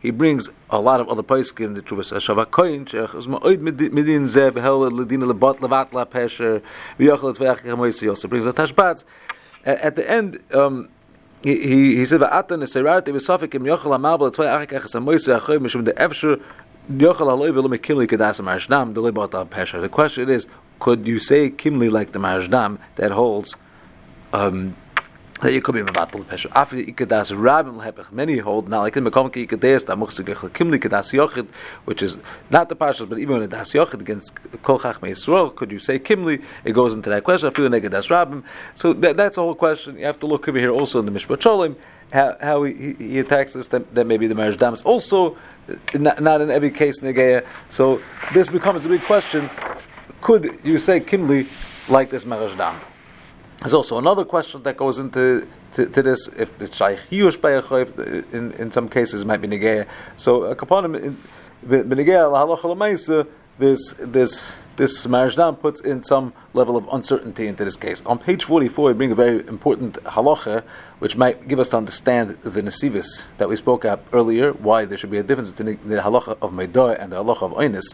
he 0.00 0.10
brings 0.10 0.48
a 0.70 0.80
lot 0.80 1.00
of 1.00 1.08
other 1.08 1.22
poskim 1.22 1.74
the 1.74 1.82
Shech 1.82 3.14
is 3.14 3.26
ma'oid 3.26 3.58
midin 3.58 4.24
zeh 4.24 4.50
behel 4.50 4.90
lebat 4.90 5.58
levat 5.58 5.92
la 5.92 6.04
pesher 6.04 6.62
brings 8.28 8.46
a 8.46 8.52
tashbatz 8.52 9.04
at 9.64 9.96
the 9.96 10.10
end 10.10 10.42
um, 10.54 10.88
he, 11.42 11.60
he, 11.60 11.96
he 11.96 12.04
said 12.04 12.20
va'ata 12.20 12.50
neserarti 12.50 13.08
v'safik 13.08 13.54
im 13.54 13.64
yochel 13.64 13.98
achoy 13.98 15.58
mishum 15.58 15.84
de 15.84 15.92
yochel 15.92 17.26
aloy 17.26 17.52
de 18.94 19.00
lebat 19.00 19.32
la 19.34 19.44
pesher. 19.44 19.80
The 19.80 19.88
question 19.88 20.28
is 20.30 20.46
could 20.78 21.06
you 21.06 21.18
say 21.18 21.50
kimli 21.50 21.90
like 21.90 22.12
the 22.12 22.18
marashdam 22.18 22.78
that 22.96 23.10
holds 23.10 23.54
um, 24.32 24.76
that 25.40 25.52
you 25.52 25.62
could 25.62 25.74
be 25.74 25.82
mevatel 25.82 26.24
pesha. 26.24 26.50
After 26.54 26.76
ikadas 26.76 27.30
rabim 27.36 27.80
lehepech, 27.80 28.10
many 28.12 28.38
hold 28.38 28.68
now 28.68 28.80
like 28.80 28.96
in 28.96 29.04
mekom 29.04 29.32
ki 29.32 29.46
ikadas 29.46 29.86
da 29.86 29.94
muchsig 29.94 30.26
kimli 30.50 30.78
kadas 30.78 31.12
yochid, 31.12 31.48
which 31.84 32.02
is 32.02 32.18
not 32.50 32.68
the 32.68 32.76
pashas, 32.76 33.08
but 33.08 33.18
even 33.18 33.34
when 33.34 33.42
a 33.42 33.48
das 33.48 33.72
yochid 33.72 34.00
against 34.00 34.32
kol 34.62 34.78
chachmei 34.78 35.10
Yisrael, 35.10 35.54
could 35.54 35.70
you 35.70 35.78
say 35.78 35.98
kimli? 35.98 36.42
It 36.64 36.72
goes 36.72 36.94
into 36.94 37.10
that 37.10 37.24
question. 37.24 37.48
After 37.48 37.68
the 37.68 37.88
das 37.88 38.08
rabim, 38.08 38.42
so 38.74 38.92
that, 38.92 39.16
that's 39.16 39.36
the 39.36 39.42
whole 39.42 39.54
question. 39.54 39.98
You 39.98 40.06
have 40.06 40.18
to 40.20 40.26
look 40.26 40.48
over 40.48 40.58
here 40.58 40.70
also 40.70 40.98
in 40.98 41.06
the 41.06 41.12
mishpat 41.12 41.38
cholim 41.38 41.76
how, 42.12 42.36
how 42.40 42.62
he, 42.64 42.94
he, 42.94 43.18
attacks 43.18 43.52
this. 43.52 43.68
That, 43.68 43.94
that 43.94 44.06
maybe 44.06 44.26
the 44.26 44.34
Marashdam 44.34 44.84
also 44.84 45.36
not, 45.94 46.22
not 46.22 46.40
in 46.40 46.50
every 46.50 46.70
case 46.70 47.00
negeya. 47.00 47.46
So 47.68 48.00
this 48.32 48.48
becomes 48.48 48.84
a 48.84 48.88
big 48.88 49.02
question. 49.02 49.48
Could 50.20 50.58
you 50.64 50.78
say 50.78 51.00
kimli 51.00 51.46
like 51.90 52.10
this 52.10 52.24
Marashdam? 52.24 52.74
There's 53.60 53.74
also 53.74 53.98
another 53.98 54.24
question 54.24 54.62
that 54.62 54.76
goes 54.76 54.98
into 54.98 55.48
to, 55.74 55.86
to 55.86 56.02
this. 56.02 56.28
If 56.28 56.56
the 56.58 56.70
shaykh 56.70 57.00
yush 57.10 57.40
by 57.40 57.54
uh, 57.54 58.22
in 58.32 58.52
in 58.52 58.70
some 58.70 58.88
cases 58.88 59.24
might 59.24 59.40
be 59.40 59.48
negeya. 59.48 59.88
So 60.16 60.44
a 60.44 60.54
kaponim 60.54 60.96
in 61.02 61.16
negeya 61.66 62.30
halacha 62.30 63.26
this 63.58 63.92
this 63.98 64.56
this 64.78 65.04
Marashdam 65.06 65.58
puts 65.58 65.80
in 65.80 66.04
some 66.04 66.32
level 66.52 66.76
of 66.76 66.88
uncertainty 66.92 67.48
into 67.48 67.64
this 67.64 67.74
case. 67.74 68.00
On 68.06 68.16
page 68.16 68.44
44, 68.44 68.90
we 68.90 68.92
bring 68.94 69.10
a 69.10 69.16
very 69.16 69.44
important 69.48 69.94
halacha, 70.04 70.62
which 71.00 71.16
might 71.16 71.48
give 71.48 71.58
us 71.58 71.70
to 71.70 71.76
understand 71.76 72.30
the 72.42 72.62
nesivis 72.62 73.24
that 73.38 73.48
we 73.48 73.56
spoke 73.56 73.84
about 73.84 74.04
earlier, 74.12 74.52
why 74.52 74.84
there 74.84 74.96
should 74.96 75.10
be 75.10 75.18
a 75.18 75.24
difference 75.24 75.50
between 75.50 75.80
the 75.88 75.96
halacha 75.96 76.38
of 76.40 76.52
Meidah 76.52 77.02
and 77.02 77.10
the 77.10 77.16
halacha 77.16 77.42
of 77.42 77.52
Oinis. 77.54 77.92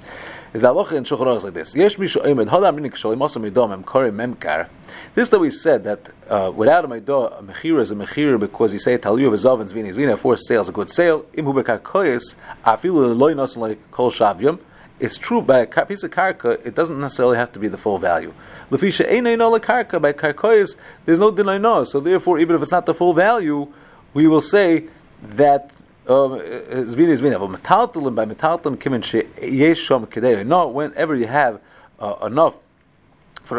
Is 0.53 0.61
the 0.61 0.69
halacha 0.69 0.93
in 0.93 1.05
Shulchan 1.05 1.35
is 1.39 1.45
like 1.45 1.55
this. 1.55 1.75
Yesh 1.75 1.97
mishu 1.97 2.23
oimed, 2.23 2.49
hadam 2.49 2.79
rinik 2.79 2.93
shalim 2.93 3.25
asa 3.25 3.41
Meidah 3.41 3.83
memkari 3.83 4.13
memkar. 4.13 4.69
This 5.15 5.31
that 5.31 5.39
we 5.39 5.51
said 5.51 5.85
that 5.85 6.11
uh, 6.29 6.53
without 6.55 6.85
a 6.85 6.89
Meidah, 6.89 7.39
a 7.39 7.43
mechira 7.43 7.81
is 7.81 7.93
a 7.93 7.95
mechira 7.95 8.39
because 8.39 8.75
you 8.75 8.79
say 8.79 8.99
taliyu 8.99 9.31
v'zav 9.31 9.59
and 9.63 9.71
zvini, 9.71 9.95
zvini, 9.95 10.19
forced 10.19 10.47
sale 10.47 10.61
is 10.61 10.69
a 10.69 10.73
good 10.73 10.91
sale. 10.91 11.25
Im 11.33 11.47
hu 11.47 11.55
bekar 11.55 11.81
koyes, 11.81 12.35
afilu 12.63 13.17
loy 13.17 13.33
nasan 13.33 13.57
loy 13.57 13.77
kol 13.91 14.11
shavyum, 14.11 14.59
it's 15.01 15.19
true 15.19 15.43
by 15.43 15.61
a 15.61 15.87
piece 15.87 16.03
of 16.03 16.11
karka, 16.11 16.65
it 16.65 16.75
doesn't 16.75 17.01
necessarily 17.01 17.37
have 17.37 17.53
to 17.53 17.59
be 17.59 17.69
the 17.69 17.77
full 17.77 17.99
value. 17.99 18.33
Lefisha 18.71 19.37
no 19.37 19.59
karka 19.59 20.01
by 20.01 20.13
karkois, 20.13 20.77
there's 21.05 21.19
no 21.19 21.31
no. 21.31 21.85
So 21.85 22.01
therefore, 22.01 22.39
even 22.39 22.57
if 22.57 22.63
it's 22.63 22.73
not 22.73 22.87
the 22.87 22.95
full 22.95 23.13
value, 23.13 23.73
we 24.13 24.27
will 24.27 24.43
say 24.43 24.87
that 25.23 25.71
um, 26.07 26.39
zvina 26.39 27.09
is 27.09 27.21
zvina. 27.21 27.57
Metaltalim 27.57 28.15
by 28.15 28.25
metaltalim. 28.25 30.47
No, 30.47 30.69
whenever 30.69 31.17
you 31.17 31.27
have 31.27 31.61
uh, 31.99 32.15
enough 32.23 32.57
for 33.43 33.59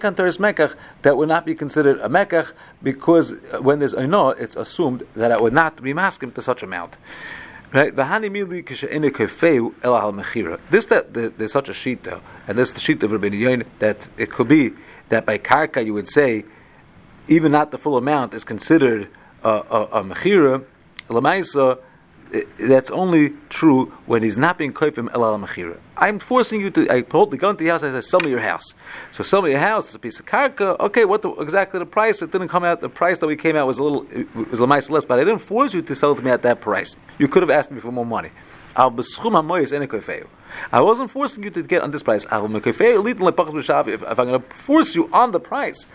Kantaris 0.00 0.38
Mekach, 0.38 0.74
that 1.02 1.16
would 1.16 1.28
not 1.28 1.44
be 1.44 1.54
considered 1.54 1.98
a 1.98 2.08
Mekach 2.08 2.52
because 2.82 3.34
when 3.60 3.78
there's 3.78 3.94
Eino, 3.94 4.38
it's 4.40 4.56
assumed 4.56 5.02
that 5.14 5.30
it 5.30 5.42
would 5.42 5.52
not 5.52 5.82
be 5.82 5.92
masking 5.92 6.32
to 6.32 6.40
such 6.40 6.62
amount. 6.62 6.96
Right? 7.72 7.94
This 10.70 10.86
that 10.86 11.14
there's 11.14 11.52
such 11.52 11.68
a 11.68 11.74
sheet 11.74 12.04
though, 12.04 12.20
and 12.46 12.58
this 12.58 12.68
is 12.68 12.74
the 12.74 12.80
sheet 12.80 13.02
of 13.02 13.12
Rabbi 13.12 13.28
Yoin 13.28 13.66
that 13.80 14.08
it 14.16 14.30
could 14.30 14.48
be 14.48 14.72
that 15.08 15.26
by 15.26 15.38
karka 15.38 15.84
you 15.84 15.92
would 15.94 16.08
say 16.08 16.44
even 17.28 17.52
not 17.52 17.70
the 17.72 17.78
full 17.78 17.96
amount 17.96 18.34
is 18.34 18.44
considered 18.44 19.08
a, 19.42 19.48
a, 19.48 19.82
a 19.84 20.04
mechira. 20.04 20.64
That's 22.58 22.90
only 22.90 23.34
true 23.48 23.86
when 24.06 24.22
he's 24.22 24.38
not 24.38 24.58
being 24.58 24.72
koifim 24.72 25.08
el 25.12 25.24
al 25.24 25.38
mechira. 25.38 25.78
I'm 25.96 26.18
forcing 26.18 26.60
you 26.60 26.70
to. 26.70 26.90
I 26.90 27.00
told 27.00 27.30
the 27.30 27.36
gun 27.36 27.56
to 27.56 27.64
the 27.64 27.70
house. 27.70 27.82
I 27.82 27.90
said, 27.90 28.04
"Sell 28.04 28.20
me 28.20 28.30
your 28.30 28.40
house." 28.40 28.74
So 29.12 29.22
sell 29.22 29.42
me 29.42 29.50
your 29.50 29.60
house. 29.60 29.86
It's 29.86 29.94
a 29.94 29.98
piece 29.98 30.18
of 30.20 30.26
karka. 30.26 30.78
Okay, 30.80 31.04
what 31.04 31.22
the, 31.22 31.30
exactly 31.34 31.78
the 31.78 31.86
price? 31.86 32.22
It 32.22 32.32
didn't 32.32 32.48
come 32.48 32.64
out. 32.64 32.80
The 32.80 32.88
price 32.88 33.18
that 33.20 33.26
we 33.26 33.36
came 33.36 33.56
out 33.56 33.66
was 33.66 33.78
a 33.78 33.82
little 33.82 34.06
it 34.10 34.50
was 34.50 34.60
a 34.60 34.66
less, 34.66 35.04
but 35.04 35.18
I 35.18 35.24
didn't 35.24 35.38
force 35.38 35.72
you 35.72 35.82
to 35.82 35.94
sell 35.94 36.12
it 36.12 36.16
to 36.16 36.22
me 36.22 36.30
at 36.30 36.42
that 36.42 36.60
price. 36.60 36.96
You 37.18 37.28
could 37.28 37.42
have 37.42 37.50
asked 37.50 37.70
me 37.70 37.80
for 37.80 37.92
more 37.92 38.06
money. 38.06 38.30
I 40.70 40.80
wasn't 40.80 41.10
forcing 41.10 41.42
you 41.42 41.50
to 41.50 41.62
get 41.62 41.82
on 41.82 41.90
this 41.90 42.02
price. 42.02 42.26
If, 42.26 42.32
I'm 42.32 42.56
going 42.56 44.40
to 44.40 44.40
force 44.54 44.94
you 44.94 45.08
on 45.12 45.32
the 45.32 45.40
price, 45.40 45.86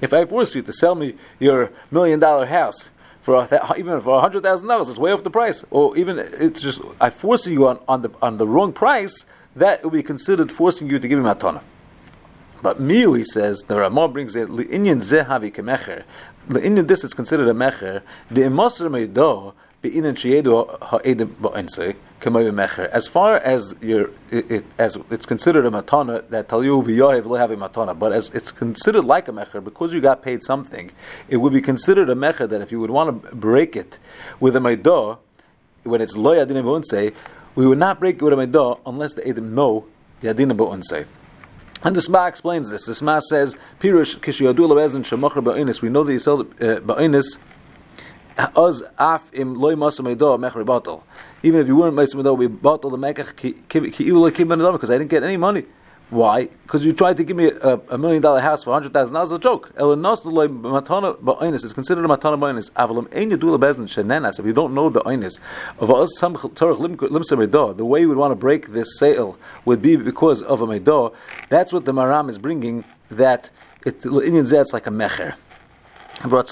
if 0.00 0.12
I 0.12 0.24
force 0.24 0.54
you 0.54 0.62
to 0.62 0.72
sell 0.72 0.94
me 0.94 1.14
your 1.38 1.70
million 1.90 2.18
dollar 2.18 2.46
house 2.46 2.90
for 3.20 3.34
a, 3.36 3.78
even 3.78 4.00
for 4.00 4.20
hundred 4.20 4.42
thousand 4.42 4.68
dollars, 4.68 4.88
it's 4.88 4.98
way 4.98 5.12
off 5.12 5.22
the 5.22 5.30
price. 5.30 5.64
Or 5.70 5.96
even 5.96 6.18
it's 6.18 6.60
just 6.60 6.80
I 7.00 7.10
force 7.10 7.46
you 7.46 7.68
on, 7.68 7.78
on 7.88 8.02
the 8.02 8.10
on 8.20 8.38
the 8.38 8.46
wrong 8.46 8.72
price. 8.72 9.24
That 9.54 9.82
will 9.82 9.90
be 9.90 10.02
considered 10.02 10.52
forcing 10.52 10.90
you 10.90 10.98
to 10.98 11.08
give 11.08 11.18
me 11.18 11.24
matana. 11.24 11.62
But 12.66 12.82
Miu, 12.82 13.16
he 13.16 13.22
says, 13.22 13.62
the 13.68 13.76
Ramah 13.76 14.08
brings 14.08 14.34
it, 14.34 14.48
Inyan 14.48 14.98
zehavi 14.98 15.54
kemecher. 15.54 16.02
In 16.60 16.84
this, 16.88 17.04
it's 17.04 17.14
considered 17.14 17.46
a 17.46 17.54
mecher. 17.54 18.02
The 18.28 18.40
imasr 18.40 18.90
meido. 18.90 19.54
As 22.92 23.06
far 23.06 23.36
as 23.36 23.76
your, 23.80 24.10
it, 24.32 24.50
it, 24.50 24.64
as 24.78 24.98
it's 25.10 25.26
considered 25.26 25.64
a 25.64 25.70
matana 25.70 26.28
that 26.30 26.48
taliu 26.48 26.84
v'yohev 26.84 27.26
will 27.26 27.36
have 27.36 27.52
a 27.52 27.56
matana, 27.56 27.96
but 27.96 28.12
as 28.12 28.30
it's 28.30 28.50
considered 28.50 29.04
like 29.04 29.28
a 29.28 29.32
mecher 29.32 29.62
because 29.62 29.94
you 29.94 30.00
got 30.00 30.22
paid 30.22 30.42
something, 30.42 30.90
it 31.28 31.36
would 31.36 31.52
be 31.52 31.60
considered 31.60 32.10
a 32.10 32.16
mecher 32.16 32.48
that 32.48 32.60
if 32.60 32.72
you 32.72 32.80
would 32.80 32.90
want 32.90 33.22
to 33.22 33.36
break 33.36 33.76
it 33.76 34.00
with 34.40 34.56
a 34.56 34.58
meido, 34.58 35.18
when 35.84 36.00
it's 36.00 36.16
lo 36.16 36.34
yadinim 36.34 36.64
ba'inse, 36.64 37.14
we 37.54 37.64
would 37.64 37.78
not 37.78 38.00
break 38.00 38.16
it 38.16 38.22
with 38.22 38.32
a 38.32 38.36
meido 38.36 38.80
unless 38.84 39.14
the 39.14 39.22
edim 39.22 39.52
know 39.52 39.86
yadinim 40.20 40.56
ba'inse. 40.56 41.06
And 41.82 41.94
the 41.94 42.02
Sma 42.02 42.26
explains 42.26 42.70
this. 42.70 42.86
The 42.86 42.94
Sma 42.94 43.20
says, 43.20 43.54
Pirush 43.80 44.18
kishiyadu 44.18 44.54
lebezin 44.54 45.04
shemachar 45.04 45.44
ba'inis. 45.44 45.82
We 45.82 45.88
know 45.88 46.04
that 46.04 46.18
sell 46.20 46.40
uh, 46.40 46.44
ba'inis 46.80 47.38
az 48.38 48.82
af 48.98 49.30
im 49.32 49.54
loy 49.54 49.74
mechri 49.74 50.64
batal. 50.64 51.02
Even 51.42 51.60
if 51.60 51.68
you 51.68 51.76
weren't 51.76 51.94
masamedo, 51.94 52.36
we 52.36 52.48
batal 52.48 52.90
the 52.90 52.98
mekach 52.98 53.36
ki 53.36 53.54
ilu 54.04 54.30
lekim 54.30 54.72
because 54.72 54.90
I 54.90 54.98
didn't 54.98 55.10
get 55.10 55.22
any 55.22 55.36
money. 55.36 55.64
Why? 56.08 56.44
Because 56.62 56.86
you 56.86 56.92
tried 56.92 57.16
to 57.16 57.24
give 57.24 57.36
me 57.36 57.50
a, 57.50 57.80
a 57.90 57.98
million 57.98 58.22
dollar 58.22 58.40
house 58.40 58.62
for 58.62 58.70
a 58.70 58.74
hundred 58.74 58.92
thousand 58.92 59.14
dollars. 59.14 59.32
A 59.32 59.40
joke. 59.40 59.72
is 59.76 61.72
considered 61.72 62.04
a 62.04 62.08
matana 62.08 62.38
ba'onis. 62.38 62.70
If 64.38 64.46
you 64.46 64.52
don't 64.52 64.74
know 64.74 64.88
the 64.88 65.00
limsa 65.00 65.40
the 67.76 67.84
way 67.84 68.00
you 68.00 68.08
would 68.08 68.18
want 68.18 68.30
to 68.30 68.36
break 68.36 68.68
this 68.68 68.96
sale 68.98 69.36
would 69.64 69.82
be 69.82 69.96
because 69.96 70.42
of 70.42 70.62
a 70.62 70.66
medah. 70.66 71.12
That's 71.48 71.72
what 71.72 71.84
the 71.84 71.92
maram 71.92 72.30
is 72.30 72.38
bringing. 72.38 72.84
That 73.10 73.50
it 73.84 74.02
it's 74.04 74.72
like 74.72 74.86
a 74.86 74.90
mecher. 74.90 75.34
Even 76.18 76.30
though 76.30 76.40
by 76.40 76.46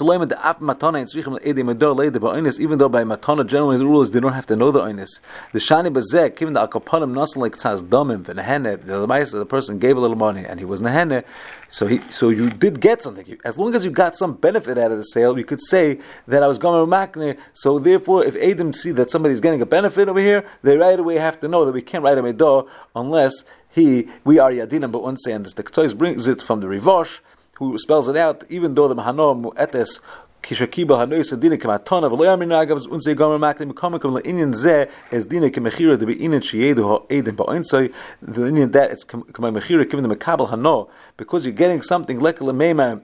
matana 3.03 3.47
generally 3.47 3.79
the 3.79 3.85
rule 3.85 4.03
is 4.03 4.11
they 4.11 4.19
don't 4.19 4.33
have 4.33 4.45
to 4.45 4.55
know 4.55 4.71
the 4.71 4.79
oinis. 4.79 5.19
The 5.53 5.59
shani 5.59 5.91
bazek, 5.91 6.35
given 6.35 6.53
the 6.53 6.67
akapanim 6.67 7.13
nasan 7.13 7.37
like 7.37 7.53
tzaz 7.53 7.81
domim 7.81 8.23
v'nehene, 8.23 8.85
the 8.85 9.39
the 9.39 9.45
person 9.47 9.79
gave 9.79 9.97
a 9.97 9.99
little 9.99 10.15
money 10.15 10.45
and 10.45 10.59
he 10.59 10.65
was 10.65 10.81
nehene, 10.81 11.23
so 11.69 11.87
he 11.87 11.99
so 12.11 12.29
you 12.29 12.51
did 12.51 12.79
get 12.79 13.01
something. 13.01 13.39
As 13.43 13.57
long 13.57 13.73
as 13.73 13.83
you 13.83 13.89
got 13.89 14.15
some 14.15 14.33
benefit 14.33 14.77
out 14.77 14.91
of 14.91 14.99
the 14.99 15.03
sale, 15.03 15.35
you 15.35 15.43
could 15.43 15.61
say 15.61 15.97
that 16.27 16.43
I 16.43 16.47
was 16.47 16.59
to 16.59 16.67
makne. 16.67 17.39
So 17.53 17.79
therefore, 17.79 18.23
if 18.23 18.35
Adam 18.35 18.71
see 18.71 18.91
that 18.91 19.09
somebody's 19.09 19.41
getting 19.41 19.63
a 19.63 19.65
benefit 19.65 20.07
over 20.07 20.19
here, 20.19 20.45
they 20.61 20.77
right 20.77 20.99
away 20.99 21.15
have 21.15 21.39
to 21.39 21.47
know 21.47 21.65
that 21.65 21.73
we 21.73 21.81
can't 21.81 22.03
write 22.03 22.19
a 22.19 22.23
medah 22.23 22.67
unless 22.95 23.43
he 23.67 24.09
we 24.23 24.37
are 24.37 24.51
yadinim. 24.51 24.91
But 24.91 25.19
say 25.19 25.31
and 25.31 25.43
this 25.43 25.55
the 25.55 25.95
brings 25.97 26.27
it 26.27 26.43
from 26.43 26.59
the 26.59 26.67
Rivosh 26.67 27.19
who 27.55 27.77
spells 27.77 28.07
it 28.07 28.17
out, 28.17 28.43
even 28.49 28.73
though 28.73 28.87
the 28.87 28.95
Mahano 28.95 29.41
Mu'etes 29.41 29.99
kishakiba 30.45 30.97
hanois 30.99 31.33
adina 31.33 31.57
kematona 31.57 32.09
v'lo 32.09 32.23
yamin 32.23 32.51
agav 32.53 32.85
unzei 32.87 33.15
gomer 33.15 33.39
makne 33.39 33.71
mikomer 33.71 33.99
kem 33.99 34.11
le'inyan 34.11 34.53
zeh 34.53 34.89
as 35.11 35.25
dina 35.25 35.49
kemechira 35.49 35.99
to 35.99 36.05
be 36.05 36.15
inan 36.15 36.39
sheyedu 36.39 36.83
ha'edin 36.87 37.35
ba'oinsoi 37.35 37.91
the 38.21 38.41
inyan 38.41 38.71
that 38.71 38.91
it's 38.91 39.03
kemay 39.03 39.51
mechira 39.51 39.89
given 39.89 40.07
the 40.07 40.15
mekabel 40.15 40.49
hano 40.49 40.87
because 41.17 41.45
you're 41.45 41.53
getting 41.53 41.81
something 41.81 42.19
like 42.19 42.37
le'meimar 42.37 43.01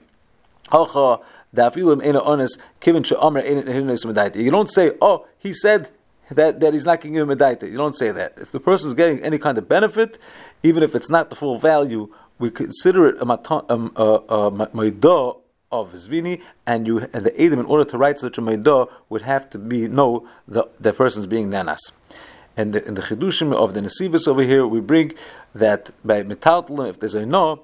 hacha 0.70 1.20
dafilim 1.54 2.04
ena 2.04 2.20
onis 2.20 2.56
kivin 2.80 3.04
she'omer 3.04 3.40
ena 3.40 3.62
hinois 3.62 4.04
medaita 4.04 4.36
you 4.36 4.52
don't 4.52 4.70
say 4.70 4.92
oh 5.00 5.26
he 5.38 5.52
said 5.52 5.90
that, 6.30 6.60
that 6.60 6.72
he's 6.72 6.86
not 6.86 7.00
going 7.00 7.12
to 7.12 7.18
give 7.18 7.28
him 7.28 7.30
a 7.30 7.36
daita. 7.36 7.70
You 7.70 7.76
don't 7.76 7.94
say 7.94 8.10
that. 8.10 8.38
If 8.38 8.52
the 8.52 8.60
person 8.60 8.88
is 8.88 8.94
getting 8.94 9.22
any 9.22 9.38
kind 9.38 9.58
of 9.58 9.68
benefit, 9.68 10.18
even 10.62 10.82
if 10.82 10.94
it's 10.94 11.10
not 11.10 11.28
the 11.28 11.36
full 11.36 11.58
value, 11.58 12.08
we 12.38 12.50
consider 12.50 13.08
it 13.08 13.16
a, 13.18 13.24
a 13.24 14.50
of 15.72 15.92
Zvini, 15.94 16.42
and 16.66 16.86
you 16.86 17.08
and 17.14 17.24
the 17.24 17.40
Edom, 17.40 17.60
in 17.60 17.66
order 17.66 17.84
to 17.84 17.96
write 17.96 18.18
such 18.18 18.36
a 18.36 18.42
Meidah, 18.42 18.90
would 19.08 19.22
have 19.22 19.48
to 19.50 19.58
be 19.58 19.88
know 19.88 20.28
the, 20.46 20.68
the 20.78 20.92
person's 20.92 21.26
being 21.26 21.48
Nanas. 21.50 21.90
And 22.56 22.74
the, 22.74 22.86
in 22.86 22.94
the 22.94 23.00
Chidushim 23.00 23.54
of 23.54 23.72
the 23.72 23.80
Nesivus 23.80 24.28
over 24.28 24.42
here, 24.42 24.66
we 24.66 24.80
bring 24.80 25.14
that 25.54 25.90
by 26.04 26.22
Metaltalim, 26.22 26.90
if 26.90 27.00
there's 27.00 27.14
a 27.14 27.24
no, 27.24 27.62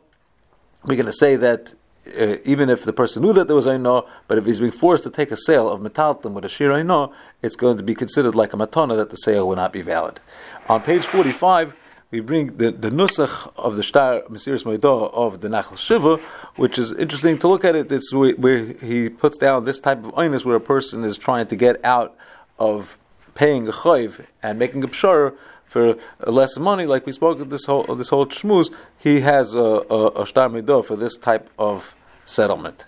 we're 0.85 0.97
going 0.97 1.07
to 1.07 1.13
say 1.13 1.37
that 1.37 1.75
uh, 2.19 2.37
even 2.45 2.71
if 2.71 2.85
the 2.85 2.93
person 2.93 3.23
knew 3.23 3.33
that 3.35 3.47
there 3.47 3.57
was 3.57 3.67
a 3.67 3.79
no, 3.79 4.07
but 4.29 4.39
if 4.39 4.47
he's 4.47 4.61
being 4.61 4.73
forced 4.73 5.05
to 5.05 5.11
take 5.11 5.31
a 5.31 5.37
sale 5.37 5.69
of 5.69 5.81
metalton 5.81 6.33
with 6.33 6.45
a 6.45 6.49
shir 6.49 6.83
no, 6.83 7.13
it's 7.43 7.57
going 7.57 7.77
to 7.77 7.83
be 7.83 7.95
considered 7.95 8.35
like 8.35 8.55
a 8.55 8.57
matana 8.57 8.97
that 8.97 9.11
the 9.11 9.17
sale 9.17 9.47
will 9.47 9.57
not 9.57 9.73
be 9.73 9.83
valid. 9.83 10.21
On 10.69 10.81
page 10.81 11.05
45, 11.05 11.77
we 12.11 12.21
bring 12.21 12.57
the, 12.57 12.71
the 12.71 12.91
nusach 12.91 13.53
of 13.57 13.77
the 13.77 13.83
Shtar 13.83 14.23
Mesiris 14.29 14.65
Moedah 14.65 15.13
of 15.13 15.41
the 15.41 15.49
Nachalas 15.49 15.79
Shiva, 15.79 16.17
which 16.57 16.79
is 16.79 16.93
interesting 16.93 17.39
to 17.39 17.49
look 17.49 17.65
at 17.65 17.77
it. 17.77 17.93
It's 17.93 18.15
where, 18.15 18.35
where 18.35 18.65
he 18.65 19.11
puts 19.11 19.37
down 19.37 19.65
this 19.65 19.79
type 19.79 19.99
of 19.99 20.15
oinus 20.15 20.45
where 20.45 20.57
a 20.57 20.61
person 20.61 21.05
is 21.05 21.19
trying 21.19 21.47
to 21.49 21.57
get 21.57 21.85
out 21.85 22.17
of 22.59 22.99
paying 23.35 23.69
a 23.69 23.73
chayv 23.73 24.25
and 24.43 24.59
making 24.59 24.83
a 24.85 24.89
pshar 24.89 25.37
for 25.65 25.97
less 26.27 26.59
money, 26.59 26.87
like 26.87 27.05
we 27.05 27.13
spoke 27.13 27.41
of 27.41 27.51
this 27.51 27.67
whole 27.67 27.85
this 27.95 28.09
whole 28.09 28.25
shmuz, 28.25 28.73
he 28.97 29.21
has 29.21 29.55
a, 29.55 29.59
a, 29.59 30.23
a 30.23 30.27
shtar 30.27 30.49
for 30.83 30.97
this 30.97 31.19
type 31.19 31.51
of 31.59 31.95
settlement. 32.25 32.87